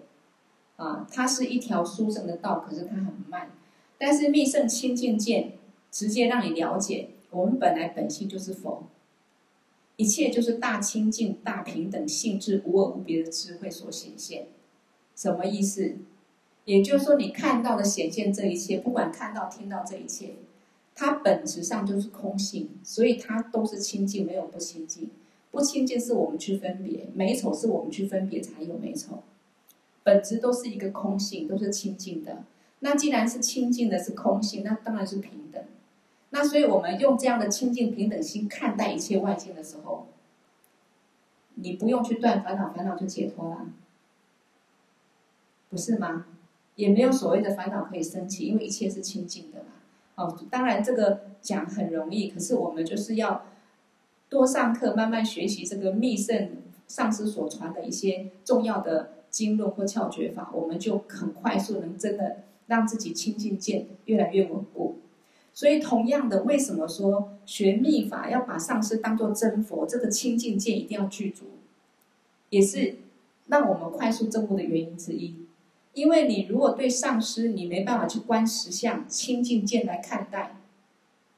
[0.76, 3.50] 啊，它是一条殊胜的道，可是它很慢。
[3.98, 5.54] 但是密圣清净见，
[5.90, 8.84] 直接让你了解，我们本来本性就是佛，
[9.96, 14.46] 一切就是大清净、大平等性质、无二无别的智慧所显现。
[15.16, 15.96] 什么意思？
[16.66, 20.36] 也就是说，你看到的显现这一切，不管看到、听到这一切，
[20.94, 25.10] 它本质上就是空性，所以它都是清净，没有不清净。
[25.58, 29.24] 不清净是我们去分别，美丑是我们去分别才有美丑。
[30.04, 32.44] 本质都是一个空性，都是清净的。
[32.82, 35.64] 那既然是清净的，是空性，那当然是平等。
[36.30, 40.06] 那所以我们用这样的清净平等心看待一切外境的时候，
[41.56, 43.66] 你不用去断烦恼，烦恼就解脱了，
[45.70, 46.28] 不是吗？
[46.76, 49.66] 也没有所谓的烦恼可以生起，因为一切是清净的嘛。
[50.18, 53.44] 哦，当然这个讲很容易，可是我们就是要
[54.30, 56.50] 多上课，慢慢学习这个密圣
[56.88, 59.12] 上师所传的一些重要的。
[59.30, 62.38] 经论或窍诀法，我们就很快速能真的
[62.68, 65.00] 让自己清净见越来越稳固。
[65.54, 69.86] 所以，同样的，为什么说学密法要把上师当做真佛？
[69.86, 71.44] 这个清净见一定要具足，
[72.50, 72.96] 也是
[73.48, 75.36] 让我们快速证悟的原因之一。
[75.94, 80.56] 因为你如果对上师你没办法去观实相清净见来看待，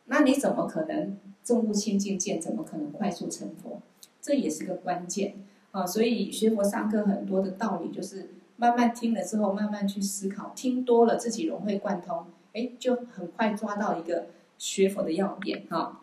[0.06, 1.18] 那你怎么可能
[1.50, 2.40] 证悟清净见？
[2.40, 3.82] 怎么可能快速成佛？
[4.22, 5.34] 这也是个关键。
[5.72, 14.28] 啊，所以学佛上课很多的道理，就是慢慢听了之后，慢慢去思考，听多了自己融会贯通，哎，就很快抓到一个
[14.60, 16.02] 学佛的要点哈。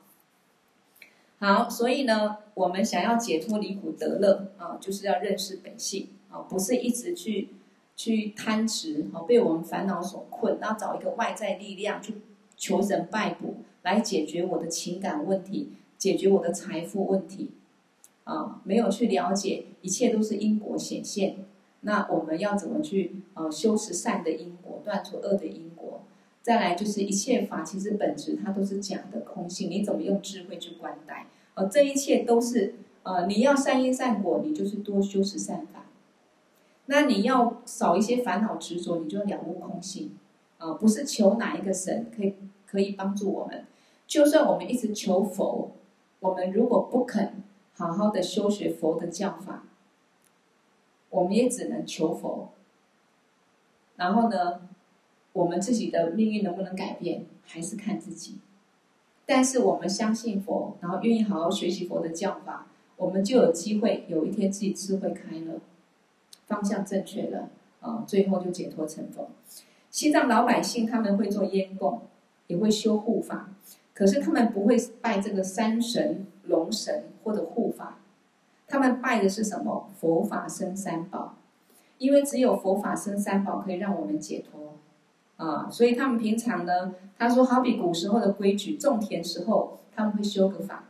[1.39, 7.51] 好，所以呢，我们想要解脱离苦得乐啊，就是要认识本性啊，不是一直去
[7.95, 12.15] 去贪执啊，被我们烦恼所困，然后找一个外在力量去
[12.57, 13.55] 求神拜卜
[13.87, 17.51] 来解决我的情感问题，解决我的财富问题。
[18.25, 21.37] 啊，没有去了解，一切都是因果显现。
[21.83, 26.03] 那我们要怎么去呃修持善的因果，断除恶的因果？
[26.43, 29.71] 再来就是一切法，其实本质它都是假的空性。
[29.71, 31.29] 你怎么用智慧去观待？
[31.55, 35.87] 呃，这一切都是呃，你要善因善果，你就是多修持善法。
[36.87, 40.11] 那你要少一些烦恼执着，你就了悟空性。
[40.59, 42.35] 啊、不是求哪一个神可以
[42.67, 43.65] 可以帮助我们。
[44.07, 45.73] 就算我们一直求佛，
[46.21, 47.43] 我们如果不肯。
[47.79, 49.65] 好好的修学佛的教法，
[51.11, 52.49] 我们也只能求佛。
[53.97, 54.63] 然后呢，
[55.35, 58.37] 我们自己的命运能不能改变，还是看自己。
[59.27, 62.67] 但是我们相信佛，然后愿意好好学习佛的教法，
[62.97, 65.61] 我们就有机会有一天自己智慧开了，
[66.47, 69.29] 方向正确了，啊，最后就解脱成佛。
[69.91, 72.01] 西藏老百姓他们会做烟供，
[72.47, 73.51] 也会修护法，
[73.97, 76.27] 可是他们不会拜这个山神。
[76.49, 77.99] 龙神或者护法，
[78.69, 79.91] 他们拜的是什么？
[79.99, 81.35] 佛法生三宝，
[81.99, 84.77] 因为只有佛法生三宝可以让我们解脱
[85.45, 90.85] 啊，所以他们平常呢，他说好比古时候的规矩，种田时候他们会修个法，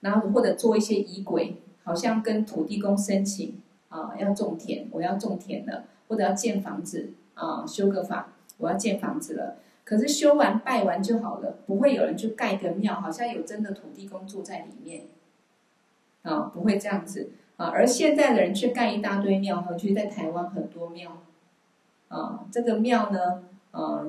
[0.00, 9.56] 然后或者做一些仪轨，好像跟土地公申请啊，要种田，我要种田了，或者要建房子啊，修个法，我要建房子了。
[9.84, 15.02] 可是修完拜完就好了，不会有人去盖个庙，好像有真的土地公住在里面，
[16.22, 17.66] 啊，不会这样子啊。
[17.66, 21.18] 而现在的人去盖一大堆庙，哈，其在台湾很多庙，
[22.08, 24.06] 啊，这个庙呢，啊，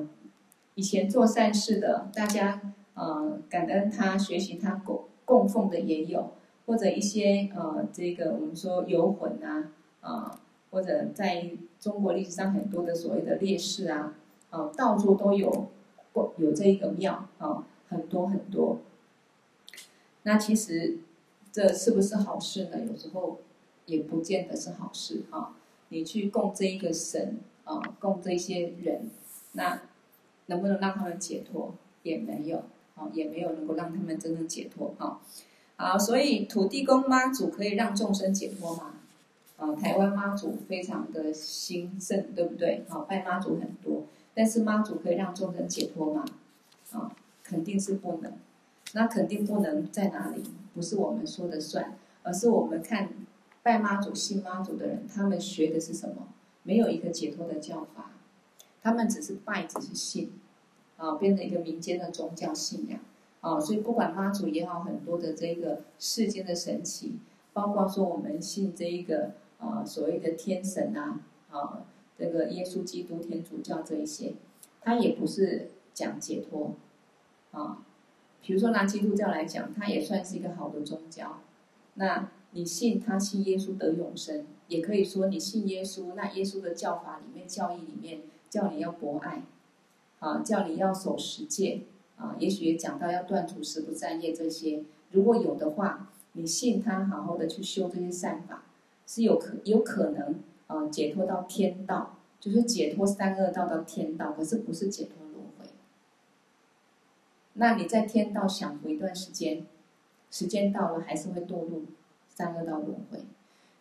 [0.76, 2.58] 以前做善事的，大家
[2.94, 6.32] 啊感恩他、学习他供供奉的也有，
[6.64, 14.14] 或者一些呃，这个我们说游魂啊，啊，或者在中国历史上很多的所谓的烈士啊。
[14.56, 15.68] 啊，到处都有，
[16.38, 18.78] 有这一个庙啊，很多很多。
[20.22, 20.98] 那其实
[21.52, 22.78] 这是不是好事呢？
[22.90, 23.40] 有时候
[23.84, 25.54] 也不见得是好事啊。
[25.90, 29.10] 你去供这一个神啊，供这些人，
[29.52, 29.82] 那
[30.46, 31.74] 能不能让他们解脱？
[32.02, 32.62] 也没有
[32.94, 35.20] 啊，也没有能够让他们真正解脱啊。
[35.76, 38.94] 啊，所以土地公妈祖可以让众生解脱吗？
[39.58, 42.84] 啊，台湾妈祖非常的兴盛，对不对？
[42.88, 44.04] 啊，拜妈祖很多。
[44.36, 46.22] 但是妈祖可以让众生解脱吗？
[46.92, 47.10] 啊，
[47.42, 48.34] 肯定是不能。
[48.92, 50.44] 那肯定不能在哪里？
[50.74, 53.08] 不是我们说的算，而是我们看
[53.62, 56.28] 拜妈祖、信妈祖的人，他们学的是什么？
[56.64, 58.10] 没有一个解脱的教法，
[58.82, 60.32] 他们只是拜，只是信，
[60.98, 63.00] 啊，变成一个民间的宗教信仰。
[63.40, 67.18] 啊，所以不管妈祖也好，很多的这个世间的神奇，
[67.54, 71.20] 包括说我们信这一个啊所谓的天神啊，
[71.50, 71.86] 啊。
[72.18, 74.34] 这个耶稣基督天主教这一些，
[74.80, 76.74] 他也不是讲解脱
[77.52, 77.84] 啊。
[78.42, 81.40] 比如说拿基督教来讲，它也算是一个好的宗教。
[81.94, 89.42] 那你信他信耶稣得永生，也可以说你信耶稣，那耶稣的教法里面、教义里面叫你要博爱
[90.20, 91.82] 啊，叫你要守十戒
[92.16, 92.36] 啊。
[92.38, 94.84] 也许讲到要断除十不善业这些。
[95.10, 98.64] 如果有的话，你信他，好好的去修这些善法，
[99.06, 100.36] 是有可有可能。
[100.66, 105.66] 啊、呃，解脱到天道，就是解脱三恶道到天道，可是不是解脱轮回。
[107.54, 109.64] 那你在天道享福一段时间，
[110.30, 111.84] 时间到了还是会堕入
[112.28, 113.20] 三恶道轮回。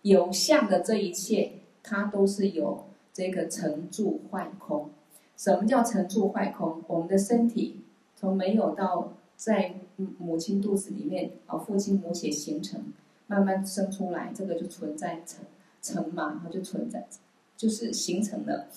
[0.03, 4.89] 有相的这一切它都是有这个成住坏空。
[5.35, 6.83] 什么叫成住坏空？
[6.87, 7.81] 我们的身体
[8.15, 9.75] 从没有到在
[10.17, 12.93] 母亲肚子里面啊，父亲母血形成，
[13.27, 15.43] 慢慢生出来，这个就存在成
[15.85, 17.07] 成嘛，它就存在，
[17.55, 18.67] 就是形成了。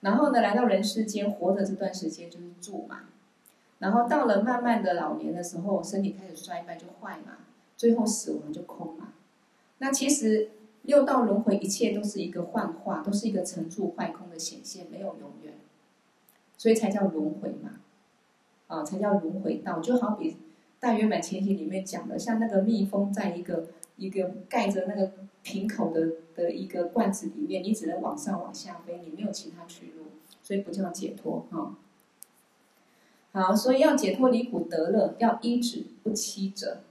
[0.00, 3.00] 然后呢，来到人世间活着这段时间就是住嘛。
[3.80, 7.38] 然后到了慢慢的老年的时候，身体开始衰败就坏嘛，
[7.76, 9.12] 最后死亡就空嘛。
[9.78, 10.50] 那其实
[10.82, 15.54] 六道轮回一切都是一个幻化，都是一个成住坏空的显现，没有永远，
[16.56, 17.80] 所以才叫轮回嘛，
[18.68, 19.80] 啊，才叫轮回道。
[19.80, 20.36] 就好比
[20.78, 25.12] 大圆满前行里面讲的，像那个蜜蜂在一个一个盖着那个
[25.42, 30.04] 瓶口的的一个罐子里面，你只能往上往下飞，你没有其他去路，
[30.42, 31.76] 所以不叫解脱哈。
[33.32, 36.82] 好，所以要解脱离苦得乐，要依止不欺者，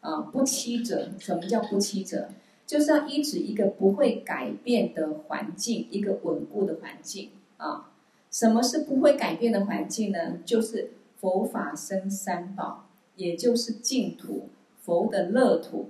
[0.00, 2.30] 啊，不欺者，什么叫不欺者？
[2.66, 7.90] 就是要依止一个不会改变的环境，一个稳固的环境啊。
[8.30, 10.38] 什么是不会改变的环境呢？
[10.44, 14.48] 就是佛法僧三宝，也就是净土，
[14.82, 15.88] 佛的乐土。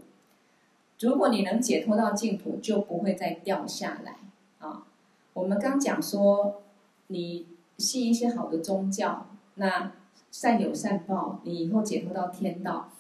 [1.01, 4.17] 如果你能解脱到净土，就不会再掉下来
[4.59, 4.87] 啊。
[5.33, 6.63] 我们刚讲说，
[7.07, 7.47] 你
[7.77, 9.27] 信一些好的宗教。
[9.55, 9.93] 那
[10.31, 12.93] 善有善报，你以后解脱到天道，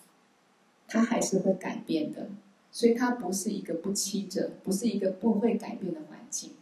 [0.86, 2.28] 它还是会改变的，
[2.72, 6.52] 所以它不是一个不欺者，不是一个不会改变的环境。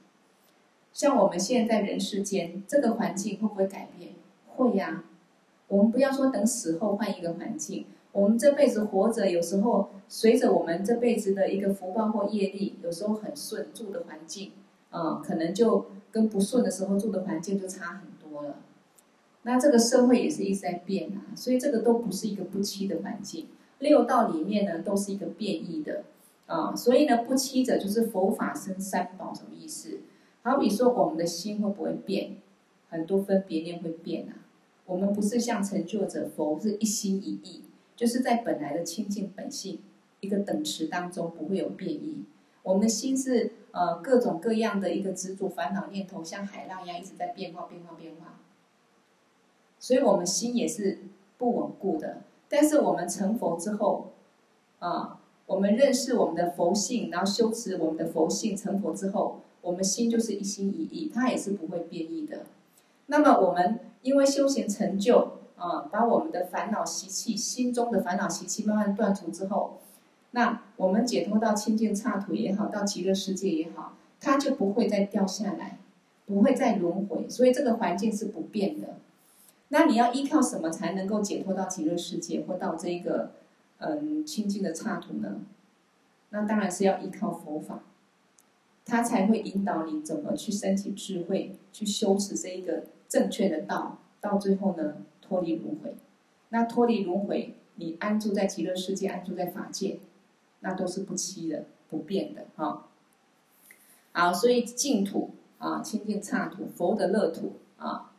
[0.93, 4.13] 像我们现在在人世间，这个环境会不会改变？
[4.57, 5.05] 会呀。
[5.69, 7.87] 我们不要说等死后换一个环境，
[8.17, 14.53] 我们这辈子活着，有时候随着我们这辈子的一个福报或业力，有时候很顺，住的环境，
[14.89, 18.57] 啊，可能就跟不顺的时候住的环境就差很多了。
[19.43, 23.49] 那这个社会也是一直在变啊，所以这个都不是一个不欺的环境。
[23.81, 26.05] 六道里面呢，都是一个变异的
[26.47, 30.01] 啊，所以呢，不欺者就是佛法生三宝什么意思？
[30.41, 32.39] 好比说，我们的心会不会变？
[32.89, 34.41] 很多分别念会变啊。
[34.87, 37.61] 我们不是像成就者佛是一心一意，
[37.97, 39.81] 就是在本来的清净本性
[40.21, 42.25] 一个等持当中不会有变异。
[42.63, 48.41] 我们的心是呃各种各样的一个执着烦恼念头，像海浪一样一直在变化变化变化。
[49.79, 50.99] 所以我们心也是
[51.39, 54.13] 不稳固的，但是我们成佛之后，
[54.79, 62.47] 啊，我们认识我们的佛性，然后修持我们的佛性，成佛之后，我们心就是一心一意，它也是不会变异的。
[63.07, 69.79] 那么我们因为修行成就，啊，把我们的烦恼习气，心中的烦恼习气慢慢断除之后，
[70.33, 75.79] 那我们解脱到清净刹土也好，到极乐世界也好，它就不会再掉下来，
[76.27, 78.97] 不会再轮回，所以这个环境是不变的。
[79.69, 83.33] 那你要依靠什么才能够解脱到极乐世界或到这个
[83.79, 85.41] 嗯清净的刹土呢？
[86.31, 87.81] 那当然是要依靠佛法，
[88.85, 95.95] 它才会引导你怎么去升起智慧，去修持这一个正确的道，到最后呢脱离轮回。
[96.51, 99.99] 那脱离轮回，你安住在极乐世界，安住在法界，
[100.61, 102.87] 那都是不欺的、不变的啊。
[104.13, 108.13] 好，所以净土啊，清净刹土，佛的乐土啊。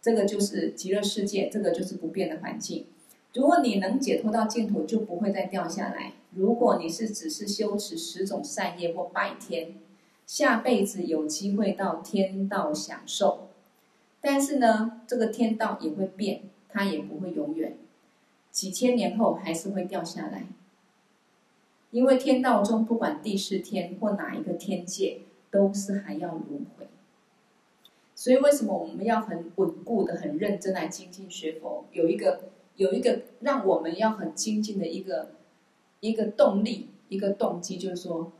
[0.00, 2.86] 这个就是极乐世界，这个就是不变的环境。
[3.34, 6.12] 如果你能解脱到净土，就不会再掉下来。
[6.30, 9.74] 如果你是只是修持十种善业或拜天，
[10.26, 13.47] 下辈子有机会到天道享受。
[14.20, 17.76] 但是呢，这个天道也会变，它也不会永远，
[18.50, 20.46] 几千年后还是会掉下来。
[21.90, 26.86] 因为天道中不管地是天或哪一个天界，都是还要轮回。
[28.14, 31.84] 所以，为什么我们要很稳固的、很认真来精进学佛？
[31.92, 35.30] 有一个，有一个让我们要很精进的一个
[36.00, 38.32] 一个动力、一个动机，就是说，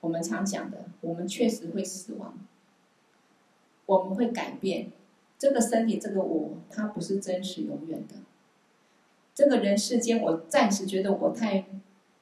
[0.00, 2.38] 我们常讲的，我们确实会死亡，
[3.90, 4.92] 我们会改变
[5.36, 8.14] 这个身体，这个我，它不是真实永远的。
[9.34, 11.64] 这个人世间，我暂时觉得我太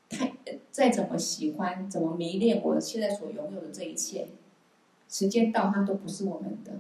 [0.09, 0.33] 太
[0.71, 4.29] 再怎么喜欢、怎么迷恋我现在所拥有的这一切。
[5.11, 6.73] 时间到，它都不是我们的。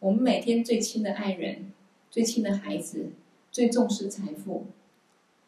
[0.00, 1.70] 我们每天最亲的爱人、
[2.10, 3.10] 最亲的孩子、
[3.52, 4.64] 最重视财富。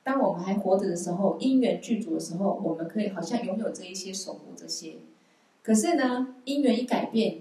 [0.05, 4.99] 当我们还活着的时候，因缘具足的时候，我们可以好像拥有这一些、守护这些。
[5.65, 7.39] 可是呢，因缘一改变，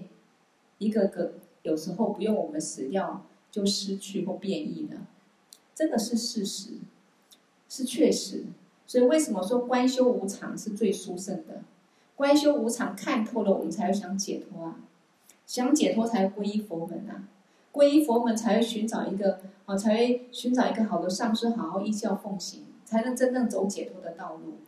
[0.84, 1.32] 一个个
[1.62, 5.06] 有时候不用我们死掉，就失去或变异了。
[5.74, 6.72] 这个是事实，
[7.68, 8.44] 是确实。
[8.86, 11.62] 所以为什么说观修无常是最殊胜的？
[12.16, 14.76] 观修无常，看透了，我们才会想解脱啊！
[15.46, 17.24] 想解脱才皈依佛门啊！
[17.72, 24.58] 皈依佛门才会寻找一个啊，才会寻找一个好的上师，好好依教奉行，才能真正走解脱的道路。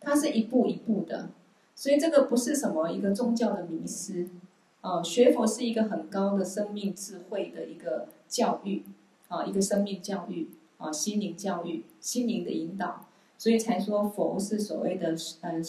[0.00, 1.28] 它是一步一步的，
[1.74, 4.28] 所以这个不是什么一个宗教的迷失，
[4.80, 8.84] 啊，学佛是一个很高的生命智慧的一个教育，
[9.28, 10.48] 啊，一个生命教育，
[10.78, 13.06] 啊，心灵教育，心灵的引导，
[13.36, 15.64] 所以才说佛是所谓的，嗯，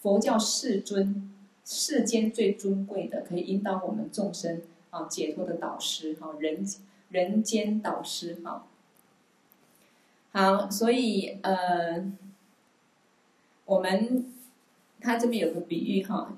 [0.00, 1.32] 佛教世尊，
[1.64, 6.66] 世间最尊贵的，可以引导我们众生啊解脱的导师，哈，人
[7.10, 8.66] 人间导师，哈。
[10.32, 12.10] 好，所以呃，
[13.66, 14.32] 我们
[15.00, 16.36] 他这边有个比喻哈，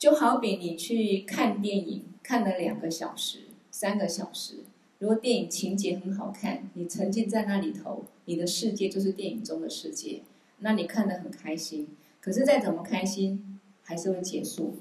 [0.00, 3.40] 就好比你去看电影，看了两个小时、
[3.70, 4.60] 三个小时，
[4.98, 10.22] 如果电影情节很好看，你沉浸在那里头，你的世界就是电影中的世界，
[10.60, 11.86] 那你看得很开心。
[12.18, 14.76] 可是再怎么开心，还是会结束。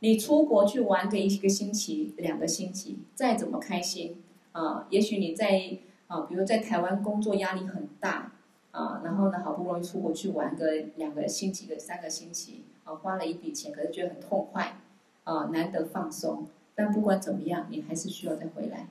[0.00, 4.16] 你出国去玩个一个星期、两个星期，再怎么开心
[4.52, 5.78] 啊，也许你在。
[6.08, 8.32] 啊，比如在台湾工作压力很大，
[8.70, 14.78] 啊，然后呢，好不容易出国去玩个两个星期、个三个星期，啊，花了一笔钱，可是觉得很痛快，
[15.24, 16.46] 啊，难得放松。
[16.74, 18.88] 但不管怎么样，你还是需要再回来，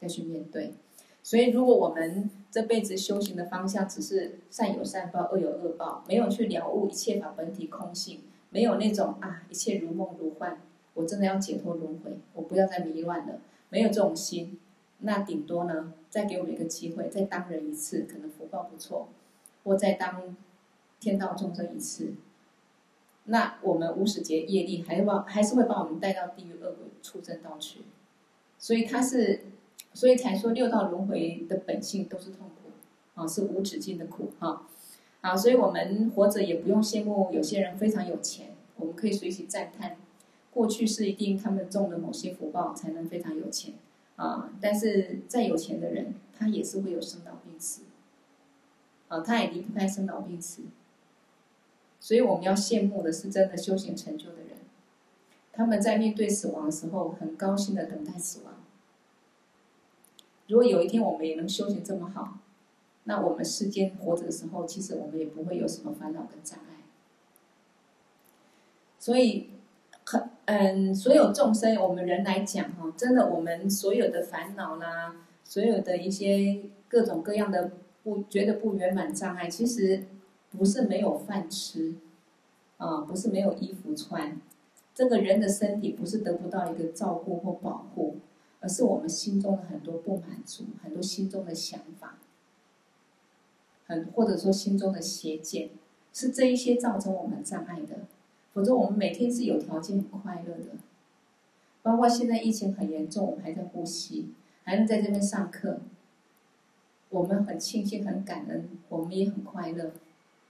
[0.00, 0.74] 再去面对。
[1.22, 10.58] 所以，如果我们这辈子修行的方向只是善有善报、恶有恶报，没有去了悟一切法本体空性，没有那种啊，一切如梦如幻，
[10.94, 13.38] 我真的要解脱轮回，我不要再迷乱了，
[13.68, 14.58] 没有这种心。
[15.02, 19.08] 那顶多呢，再给我们一个机会，再当人一次，可能福报不错，
[19.64, 20.36] 或再当
[21.00, 22.14] 天道众生一次。
[23.24, 27.82] 那我们无始劫业力还是把还是会把我们带到地狱恶鬼畜生道去。
[28.58, 29.42] 所以他是，
[29.92, 32.70] 所以才说六道轮回的本性都是痛苦，
[33.20, 34.66] 啊，是无止境的苦，哈。
[35.20, 39.96] 好，所以我们活着也不用羡慕有些人非常有钱，我们可以随喜赞叹，
[40.52, 43.74] 过去是一定他们种了某些福报才能非常有钱。
[44.16, 47.82] 啊，但是再有钱的人，他也是会有生老病死，
[49.08, 50.62] 啊，他也离不开生老病死。
[51.98, 54.58] 所以我们要羡慕的是真的修行成就的人，
[55.52, 58.54] 他们在面对死亡的时候，很高兴的等待死亡。
[60.46, 62.38] 如果有一天我们也能修行这么好，
[63.04, 66.82] 那我们世间活着的时候，其实我们也不会有什么烦恼跟障碍。
[68.98, 69.48] 所以。
[70.54, 77.70] 嗯，所有众生，我们人来讲哈，真的，我们所有的烦恼啦，所有的一些各种各样的
[78.02, 80.04] 不觉得不圆满障碍，其实
[80.50, 81.94] 不是没有饭吃，
[82.76, 84.38] 啊，不是没有衣服穿，
[84.94, 88.16] 这个人的身体不是得不到一个照顾或保护，
[88.60, 92.18] 而是我们心中的很多不满足，很多心中的想法，
[93.86, 95.70] 很或者说心中的邪见，
[96.12, 98.00] 是这一些造成我们障碍的。
[98.52, 100.76] 否则，我们每天是有条件很快乐的。
[101.82, 104.32] 包括现在疫情很严重，我们还在呼吸，
[104.64, 105.80] 还能在这边上课，
[107.10, 109.92] 我们很庆幸、很感恩，我们也很快乐。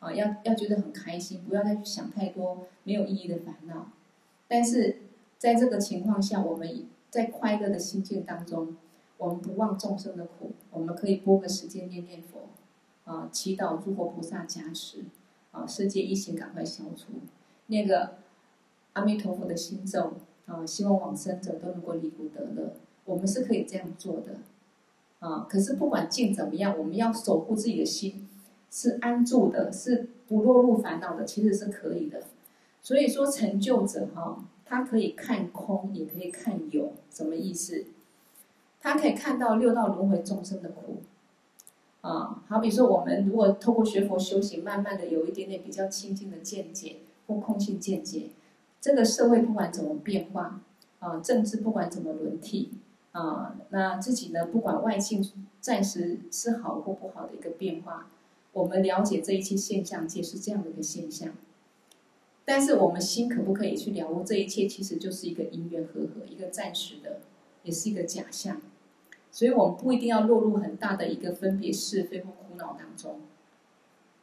[0.00, 3.92] 啊，要要觉得很开心，不要再去想太多没有意义的烦恼。
[4.48, 4.96] 但是，
[5.38, 8.76] 在这个情况下，我们在快乐的心境当中，
[9.16, 12.48] 我们不忘众生的苦，我们可以拨个时间念念佛，
[13.04, 15.04] 啊，祈祷诸佛菩萨加持，
[15.52, 17.12] 啊，世界疫情赶快消除。
[17.66, 18.18] 那个
[18.92, 20.14] 阿弥陀佛的心咒
[20.46, 22.74] 啊，希望往生者都能够离苦得乐。
[23.04, 24.36] 我们是可以这样做的
[25.20, 25.46] 啊。
[25.48, 28.28] 可是不管境怎么样，我们要守护自己的心，
[28.70, 32.24] 是安住的，是不落入烦恼的，其实是可以的。
[32.82, 37.84] 所以说，成就者哈，他可以看空，也可以看有，什么意思？
[38.80, 41.02] 他可以看到六道轮回众生的苦
[42.00, 42.42] 啊。
[42.48, 46.96] 好比说，我们如果透过学佛修行，慢慢的有一点点比较清净的见解。
[47.26, 48.30] 或空性见解，
[48.80, 50.60] 这个社会不管怎么变化，
[50.98, 52.70] 啊，政治不管怎么轮替，
[53.12, 55.24] 啊，那自己呢，不管外境
[55.60, 58.08] 暂时是好或不好的一个变化，
[58.52, 61.32] 我们了解这一切现象皆是这样的一个现象，
[62.44, 67.20] 但是我们心可不可以去了悟这一切，其实就是一个因缘和合，一个暂时的，
[67.62, 68.60] 也是一个假象，
[69.30, 73.20] 所以我们不一定要落入很大的一个分别是非或苦恼当中，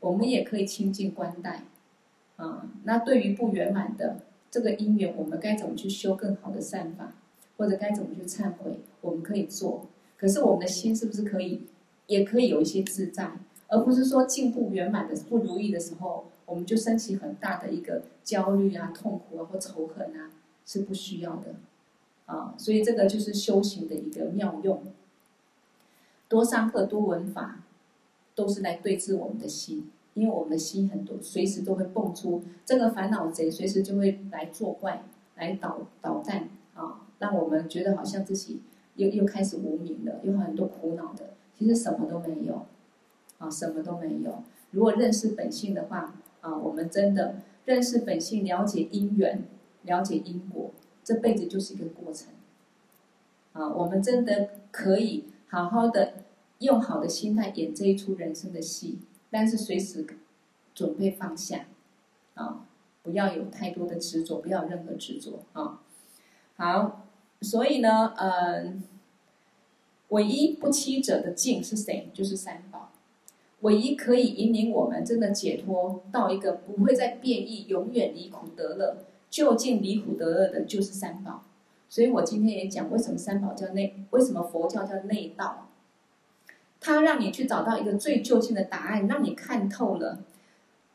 [0.01, 1.63] 我们也可以清净观待。
[2.39, 7.13] 啊，那对于不圆满的这个因缘，我们该怎么去修更好的善法，
[7.57, 8.79] 或者该怎么去忏悔？
[9.01, 9.87] 我们可以做，
[10.17, 11.63] 可是我们的心是不是可以，
[12.07, 13.33] 也可以有一些自在，
[13.67, 20.31] 而不是说进步圆满的不如意的时候，我们就升起很大的一个焦虑啊、痛苦啊或仇恨啊，
[20.65, 21.55] 是不需要的。
[22.25, 24.81] 啊，所以这个就是修行的一个妙用，
[26.27, 27.63] 多上课、多闻法，
[28.35, 29.89] 都是来对治我们的心。
[30.19, 35.03] 因为我们的心很多，随时都会蹦出这个烦恼贼，随时就会来作怪，
[35.37, 38.59] 来捣捣蛋啊，让我们觉得好像自己
[38.95, 41.29] 又又开始无明了，有很多苦恼的。
[41.57, 42.65] 其实什么都没有，
[43.37, 44.43] 啊，什么都没有。
[44.71, 49.43] 如果认识本性的话，啊，我们真的认识本性，了解因缘，
[49.83, 52.27] 了解因果，这辈子就是一个过程。
[53.53, 56.13] 啊，我们真的可以好好的
[56.59, 58.99] 用好的心态演这一出人生的戏，
[59.31, 60.05] 但是随时
[60.73, 61.65] 准备放下，
[62.35, 62.65] 啊，
[63.03, 65.81] 不要有太多的执着，不要有任何执着啊。
[66.57, 67.07] 好，
[67.41, 68.73] 所以呢，嗯、呃，
[70.09, 72.09] 唯一不欺者的境是谁？
[72.13, 72.91] 就是三宝。
[73.61, 78.97] 唯一可以引领我们真的解脱到一个不会再变异、永远离苦得乐、
[79.29, 81.43] 就近离苦得乐的，就是三宝。
[81.89, 84.05] 所以我今天也讲，为什么三宝叫内？
[84.11, 85.68] 为什么佛教叫内道？
[86.81, 90.19] 它让你去找到一个最究竟的答案，让你看透了，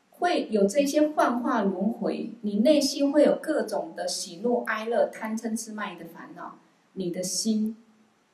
[0.09, 6.57] 会有这些幻化轮回，你内心会有各种的喜怒哀乐、贪嗔痴慢疑的烦恼，
[6.93, 7.75] 你的心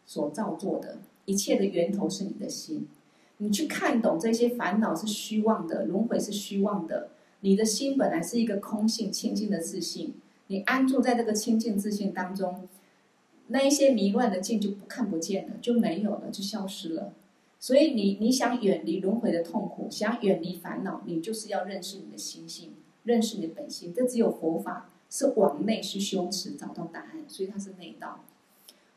[0.06, 2.88] 所造作的一切的源头是你的心。
[3.38, 7.10] 你去看懂这些烦恼是虚妄的，轮回是虚妄的，
[7.42, 10.14] 你的心本来是一个空性清净的自信。
[10.48, 12.68] 你安住在这个清净自信当中，
[13.48, 17.14] 那一些迷乱的境就不看不见了，就没有了，就消失了。
[17.62, 23.94] 所以你你想远离轮回的痛苦，想远离烦恼，你就是要认识你的心性，认识你的本性。
[23.94, 28.22] 这只有佛法是往内去修持，找到答案，所以它是内道。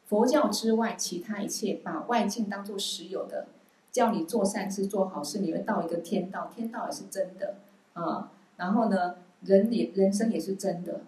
[0.07, 3.49] 佛教之外，其他一切把外境当做实有的，
[3.93, 7.57] 叫你做善事、做好事，你会到一个天道，天道也是真的
[7.93, 8.33] 啊。
[8.57, 11.03] 然后呢，人也人生也是真的。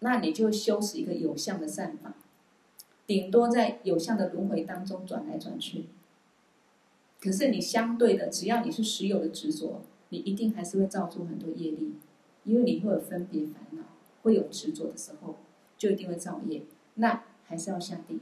[0.00, 2.12] 那你就修持一个有相的善法，
[3.06, 5.86] 顶多在有相的轮回当中转来转去。
[7.20, 11.94] 可是你相对的，只要你是实有的执着，你一定还是会造出很多业力，
[12.44, 13.82] 因为你会有分别烦恼，
[14.22, 15.36] 会有执着的时候，
[15.76, 16.62] 就一定会造业。
[16.94, 18.20] 那还是要下地狱，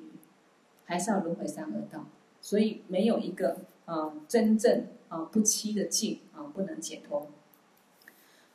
[0.84, 2.06] 还是要轮回三恶道。
[2.40, 7.28] 所以没有一个啊、真正啊、不欺的境啊、不能解脱。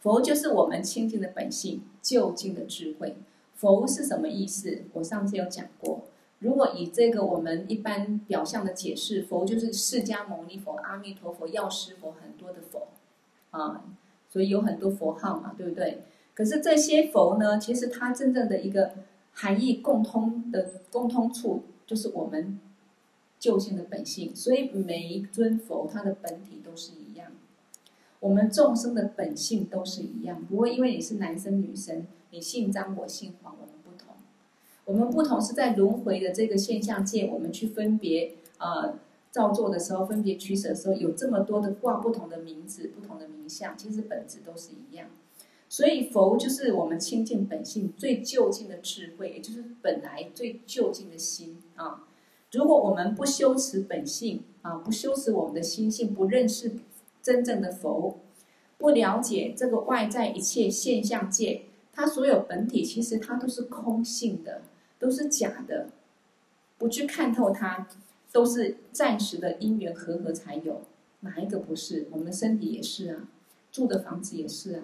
[0.02, 3.16] 佛就是我们清净的本性，究竟的智慧。
[3.56, 4.84] 佛是什么意思？
[4.94, 6.04] 我上次有讲过。
[6.44, 12.90] 如果以这个我们一般表象的解释，佛就是释迦牟尼佛、阿弥陀佛、药师佛，很多的佛
[13.52, 13.86] 啊，
[14.30, 16.04] 所以有很多佛号嘛，对不对？
[16.34, 18.92] 可是这些佛呢，其实它真正的一个
[19.32, 22.60] 含义共通的共通处，就是我们
[23.40, 24.36] 救性的本性。
[24.36, 27.32] 所以每一尊佛，它的本体都是一样。
[28.20, 33.56] 我们众生的本性都是一样，不会因为你是男生女生，你姓张我姓黄，
[34.86, 38.96] 我们不同是在轮回的这个现象界，我们去分别呃
[39.32, 45.08] 造作的时候，分别取舍的时候，有这么多的挂不同的名字、不同的名相，其实本质都是一样。
[45.70, 52.08] 所以佛就是我们清净本性最究竟的智慧，也就是本来最究竟的心啊。
[52.52, 56.72] 如果我们不修持本性啊，不修持我们的心性，不认识。
[57.24, 58.20] 真正的佛
[58.78, 61.62] 不了解这个外在一切现象界，
[61.94, 64.64] 它所有本体其实它都是空性的，
[65.04, 65.90] 都是假的。
[66.78, 67.88] 不去看透它，
[68.32, 70.82] 都是暂时的因缘和合才有。
[71.20, 72.08] 哪一个不是？
[72.12, 73.28] 我们的身体也是啊，
[73.72, 74.82] 住的房子也是啊。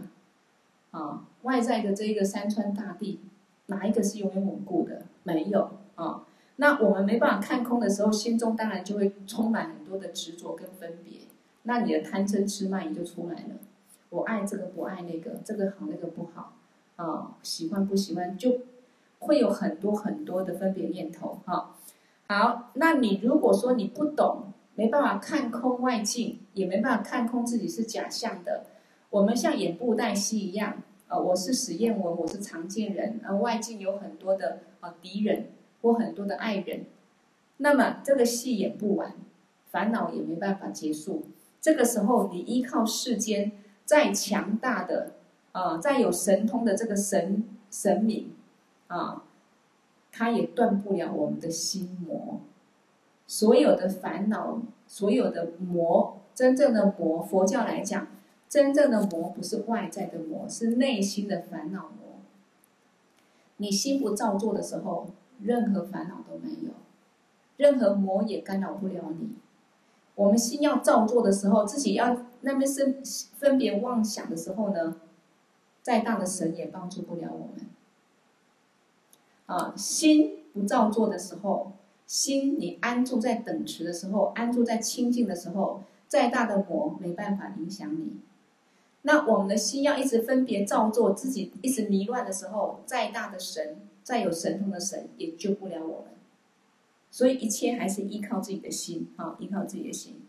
[0.91, 3.20] 啊，外在的这个山川大地，
[3.67, 5.03] 哪一个是永远稳固的？
[5.24, 6.26] 没有啊。
[6.57, 11.22] 那我们没办法看空的时候，心中当然就会充满很多的执着跟分别。
[11.63, 13.55] 那你的贪嗔痴慢疑就出来了，
[14.09, 16.53] 我爱这个不爱那个，这个好那个不好，
[16.95, 18.59] 啊，喜欢不喜欢，就
[19.20, 21.76] 会有很多很多的分别念头，哈。
[22.28, 28.65] 好，那你如果说你不懂，没办法看空外境，也没办法看空自己是假象的，
[29.09, 35.47] 我们像演布袋戏一样，呃，我是史艳文，我是常见人，而外境有很多的啊敌人
[35.82, 36.86] 或很多的爱人，
[37.57, 39.13] 那么这个戏演不完，
[39.72, 41.26] 烦恼也没办法结束。
[41.59, 43.51] 这个时候，你依靠世间
[43.84, 45.13] 再强大的、
[45.51, 48.32] 呃，再有神通的这个神神明
[48.89, 49.23] 啊，
[50.11, 52.41] 他也断不了我们的心魔。
[53.25, 58.07] 所有的烦恼，所有的魔，真正的魔，佛教来讲，
[58.49, 62.19] 真正的魔不是外在的魔，是内心的烦恼魔。
[63.57, 65.07] 你心不造作的时候，
[65.41, 66.71] 任何烦恼都没有，
[67.57, 69.35] 任何魔也干扰不了你。
[70.15, 72.95] 我们心要造作的时候，自己要那边生
[73.37, 74.95] 分别妄想的时候呢，
[75.83, 77.67] 再大的神也帮助不了我们。
[79.50, 81.72] 啊，心不造作的时候，
[82.06, 88.20] 心你安住在等持的时候，安住在清净的时候，再大的魔没办法影响你。
[89.02, 96.12] 那我们的心要一直分别造作，自己一直迷乱的时候，再大的神，再有神通的神也救不了我们。
[97.10, 100.22] 所以一切还是依靠自己的心，啊，依靠自己的心。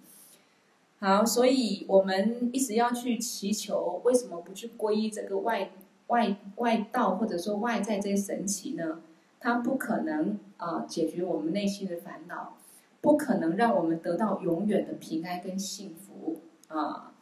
[0.99, 5.73] 好，所以我们一直要去祈求，为什么不去皈依这个外
[6.07, 9.01] 外外道或者说外在这些神奇呢，
[9.41, 12.57] 它不可能啊、解决我们内心的烦恼，
[13.01, 17.13] 不可能让我们得到永远的平安跟幸福啊、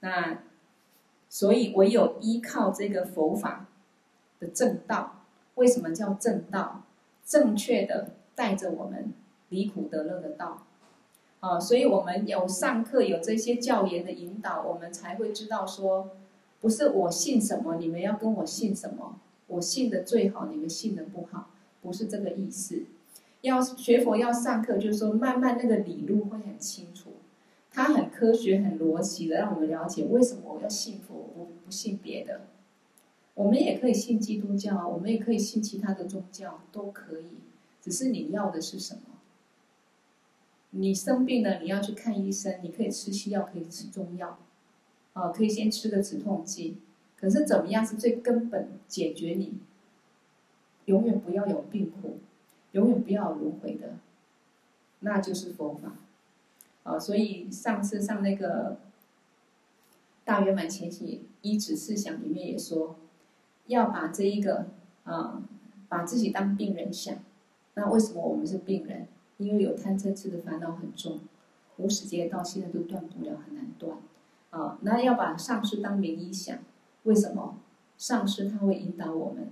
[0.00, 0.42] 那
[1.30, 3.66] 所以唯有依靠这个佛法
[4.40, 5.24] 的正道，
[5.54, 6.82] 为什么叫正道？
[7.24, 9.12] 正确的带着我们
[9.50, 10.64] 离苦得乐的道。
[11.40, 16.10] 啊，所以我们有上课，有这些教研的引导，我们才会知道说，
[16.60, 21.50] 不是我信什么，你们要跟我信什么，我信的最好，你们信的不好，
[21.82, 22.84] 不是这个意思。
[23.42, 27.12] 要学佛要上课，就是说慢慢那个理路会很清楚，
[27.70, 32.42] 它很科学、很逻辑的让我们了解为什么我要信佛，我不信别的。
[33.34, 37.38] 我们也可以信基督教，我们也可以信其他的宗教，都可以，
[37.80, 39.00] 只是你要的是什么。
[40.70, 44.40] 你生病了，你要去看医生，你可以吃西药，可以吃中药，
[45.12, 46.78] 啊，可以先吃个止痛剂。
[47.16, 49.54] 可是怎么样是最根本解决你？
[50.88, 52.18] 永远不要有病苦，
[52.72, 53.96] 永远不要有轮回的，
[55.00, 55.92] 那就是佛法。
[56.82, 58.78] 啊，所以上次上那个
[60.24, 62.96] 大圆满前期依止四想里面也说，
[63.66, 64.68] 要把这一个
[65.04, 65.42] 啊，
[65.90, 67.16] 把自己当病人想。
[67.74, 69.06] 那为什么我们是病人？
[69.36, 71.20] 因为有贪嗔痴的烦恼很重，
[71.76, 73.98] 无始劫到现在都断不了，很难断。
[74.48, 76.58] 啊，那要把上师当名医想，
[77.02, 77.58] 为什么？
[77.98, 79.48] 上师他会引导我们，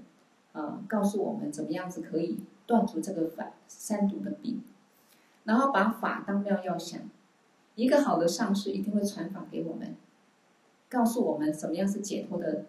[0.56, 4.62] 啊，告诉我们怎么样子可以断除这个反三毒的病。
[5.44, 7.00] 然后把法当妙药想，
[7.74, 9.94] 一个好的上师一定会传法给我们，
[10.88, 12.64] 告诉我们怎么样是解脱的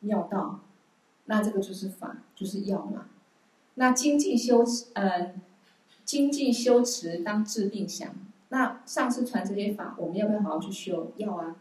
[0.00, 0.60] 妙道。
[1.26, 3.08] 那这个就是法，就是药嘛。
[3.74, 5.40] 那精进修持，嗯。
[6.04, 8.14] 精进修持当治病想，
[8.48, 11.12] 那上师传这些法，我们要不要好好去修？
[11.18, 11.56] 要啊！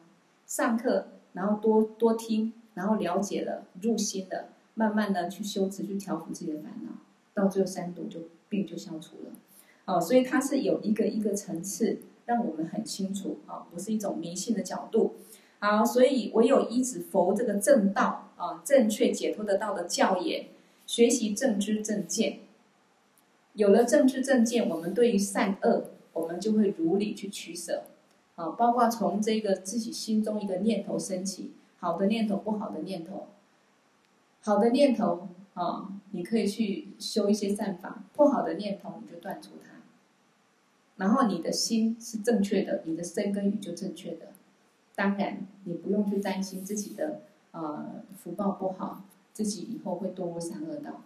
[0.45, 4.47] 上课，然后多多听，然后了解了，入心了，
[4.78, 6.91] 慢慢的去修持，去调伏自己的烦恼，
[7.34, 9.32] 到最后三毒就病就消除了。
[9.86, 15.15] 哦，所以它是有一个一个层次，让我们很清楚啊、不是一种迷信的角度。
[15.59, 20.45] 好，所以唯有依止佛这个正道啊，正确解脱得道的教言，
[20.86, 22.41] 学习正知正见。
[23.53, 27.86] 有了正知正见，我们对于善恶，我们就会如理去取舍，
[28.36, 33.30] 啊，包括从这个自己心中一个念头升起，好的念头，不好的念头，
[34.47, 39.81] 好的念头啊，你可以去修一些善法；不好的念头，你就断除它。
[40.95, 44.27] 然后你的心是正确的，你的身跟语就正确的。
[44.95, 51.01] 当然，你不用去担心自己的呃福报不好，自己以后会堕三恶道，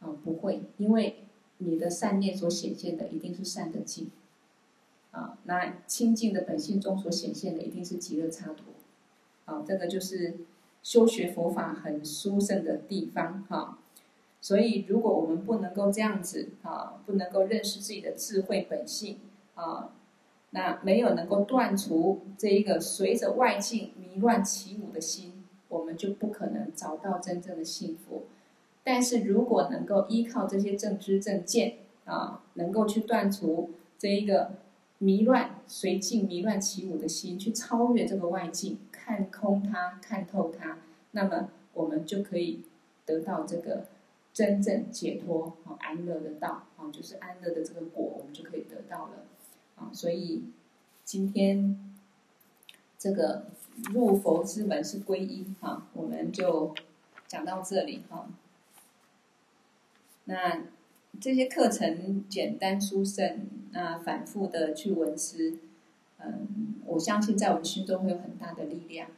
[0.00, 1.24] 啊，不会，因为。
[1.60, 4.12] 你的善念所显现的一定是善的境，
[5.10, 8.66] 啊，那清净的本性中所显现的一定是极乐刹土，
[9.44, 10.36] 啊，这个就是
[10.88, 13.76] 修学佛法很殊胜的地方哈。
[14.40, 19.18] 所以，如果我们不能够这样子啊，不能够认识自己的智慧本性
[19.54, 19.90] 啊，
[20.50, 28.24] 那没有能够断除这一个随着外境迷乱起舞的心，我们就不可能找到真正的幸福。
[28.82, 31.74] 但是如果能够依靠这些正知正见
[32.06, 34.52] 啊，能够去断除这一个
[34.96, 38.78] 迷乱随境迷乱起舞的心，去超越这个外境，
[39.08, 40.76] 看空它，看透它，
[41.12, 42.62] 那么我们就可以
[43.06, 43.86] 得到这个
[44.34, 49.24] 真正解脱啊安乐的道啊，就是安乐的这个果，我们就可以得到了
[49.76, 49.88] 啊。
[49.94, 50.44] 所以
[51.04, 51.96] 今天
[52.98, 53.46] 这个
[53.94, 56.74] 入佛之门是皈依啊，我们就
[57.26, 58.28] 讲到这里哈。
[60.26, 60.64] 那
[61.18, 65.56] 这些课程简单殊胜，那反复的去闻思，
[66.18, 69.08] 嗯，我相信在我们心中会有很大的力量。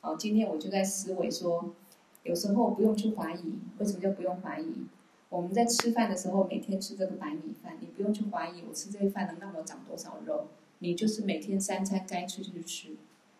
[0.00, 1.74] 好，今天我就在思维说，
[2.22, 4.86] 有时候不用去怀疑，为什么叫不用怀疑？
[5.28, 10.48] 我们在吃饭的时候，每天吃这个白米饭，你不用去怀疑我吃这个饭能让我长多少肉，
[10.80, 12.96] 你就是每天三餐该吃就吃，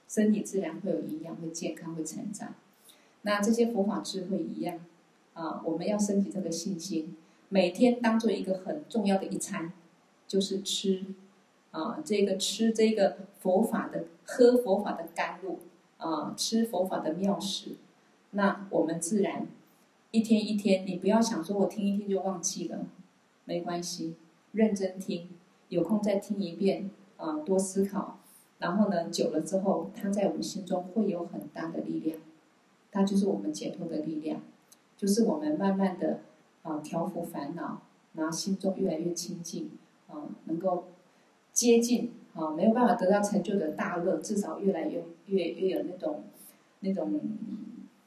[0.08, 2.54] 身体自然会有营养，会健康，会成长。
[3.22, 4.80] 那这些佛法智慧一样。
[5.32, 7.16] 啊，我们要升起这个信心，
[7.48, 9.72] 每天当做一个很重要的一餐，
[10.26, 11.04] 就是吃，
[11.70, 15.58] 啊，这个吃这个佛法的，喝佛法的甘露，
[15.98, 17.76] 啊，吃佛法的妙食，
[18.32, 19.46] 那我们自然
[20.10, 22.86] 一天一天，你不要想说我听一听就忘记了，
[23.44, 24.14] 没关系，
[24.52, 25.28] 认真听，
[25.68, 28.18] 有空再听一遍，啊，多思考，
[28.58, 32.18] 然后呢，久了之后，它在我们心中会有很大的力量，
[32.90, 34.40] 它就是我们解脱的力量。
[34.96, 36.20] 就是我们慢慢的
[36.60, 37.80] 啊调伏烦恼，
[38.12, 39.70] 然后心中越来越清净
[40.08, 40.88] 啊，能够
[41.60, 46.24] 接近啊，没有办法得到成就的大乐，至少越来越越越有那种
[46.80, 47.20] 那种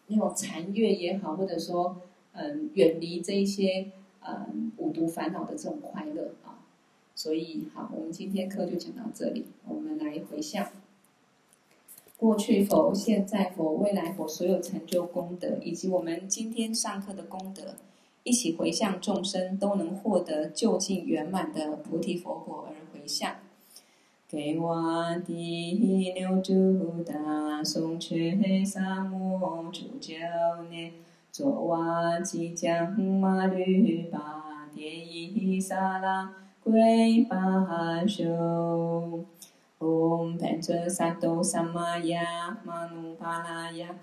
[0.07, 2.01] 那种禅悦也好，或者说
[2.31, 3.91] 嗯远离这一些
[4.21, 6.65] 嗯五毒烦恼的这种快乐啊。
[7.13, 10.69] 所以好，我们今天课就讲到这里，我们来回向。
[12.17, 17.75] 过去佛、现在佛、未来佛所有成就功德，以及我们今天上课的功德，
[18.23, 23.35] 一起回向众生都能获得就近圆满的菩提佛果而回向。
[24.33, 30.15] 给我第六度大颂缺沙摩主教
[30.71, 30.91] 念，
[31.31, 39.23] 作瓦吉将马律巴迭伊萨拉归巴修。
[39.77, 43.95] 唵，班卓萨埵萨玛雅玛努巴拉雅，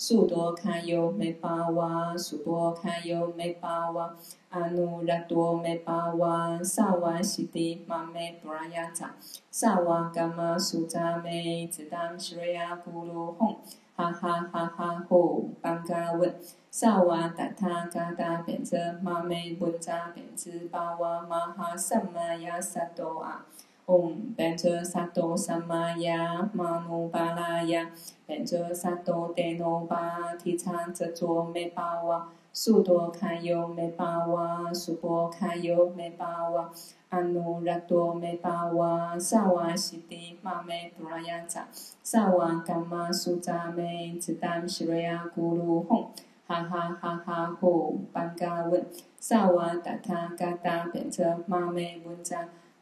[0.00, 4.14] 苏多堪尤美巴哇，苏波堪尤美巴哇，
[4.48, 9.16] 阿努拉多美巴哇，萨瓦西提玛美布拉雅扎，
[9.50, 13.56] 萨瓦伽玛苏扎美，只当西瑞亚咕噜吽，
[13.96, 16.32] 哈哈哈哈吼，班嘎文。
[16.70, 23.44] 萨瓦达他嘎达变则玛美文扎变兹巴哇玛哈萨玛雅萨多阿，
[23.88, 27.90] 嗡变则萨多萨玛雅玛努巴拉雅，
[28.26, 36.70] 变则萨多德那巴提叉遮卓美巴瓦，苏多卡尤美巴瓦，苏波卡尤美巴瓦，
[37.08, 41.66] 阿努拉多美巴瓦，萨瓦西提玛美布拉雅扎，
[42.02, 46.08] 萨瓦伽玛苏扎美，只当西瑞亚咕噜吽。
[46.46, 47.56] 哈哈哈哈！
[47.60, 48.86] 吼，班嘎文，
[49.20, 52.24] 萨瓦达他嘎达变则玛美文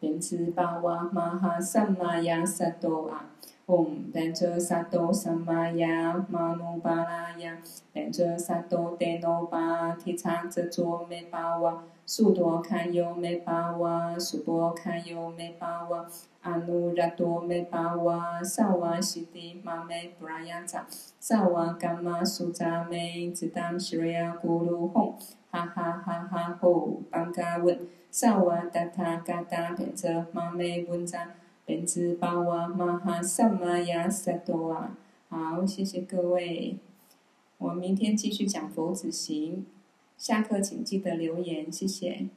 [0.06, 3.24] 扎变兹巴哇玛哈萨玛雅萨多阿，
[3.66, 7.58] 唵变则萨多萨玛雅玛努巴拉雅，
[7.92, 11.82] 变则萨多德那巴提叉遮卓美巴哇。
[12.08, 16.06] 苏多堪尤美巴哇，苏波堪尤美巴哇，
[16.42, 20.86] 阿努拉多美巴哇，萨瓦西提玛美布拉雅扎，
[21.18, 25.14] 萨瓦伽玛苏扎美，只当西瑞亚咕噜吽，
[25.50, 27.76] 哈哈哈哈吼，班嘎文，
[28.18, 31.34] 萨瓦达他嘎达变则玛美文扎，
[31.66, 34.96] 变兹巴哇玛哈萨玛雅萨多啊。
[35.28, 36.78] 好，谢谢各位，
[37.58, 39.66] 我明天继续讲佛子行。
[40.16, 42.28] 下课请记得留言，谢谢。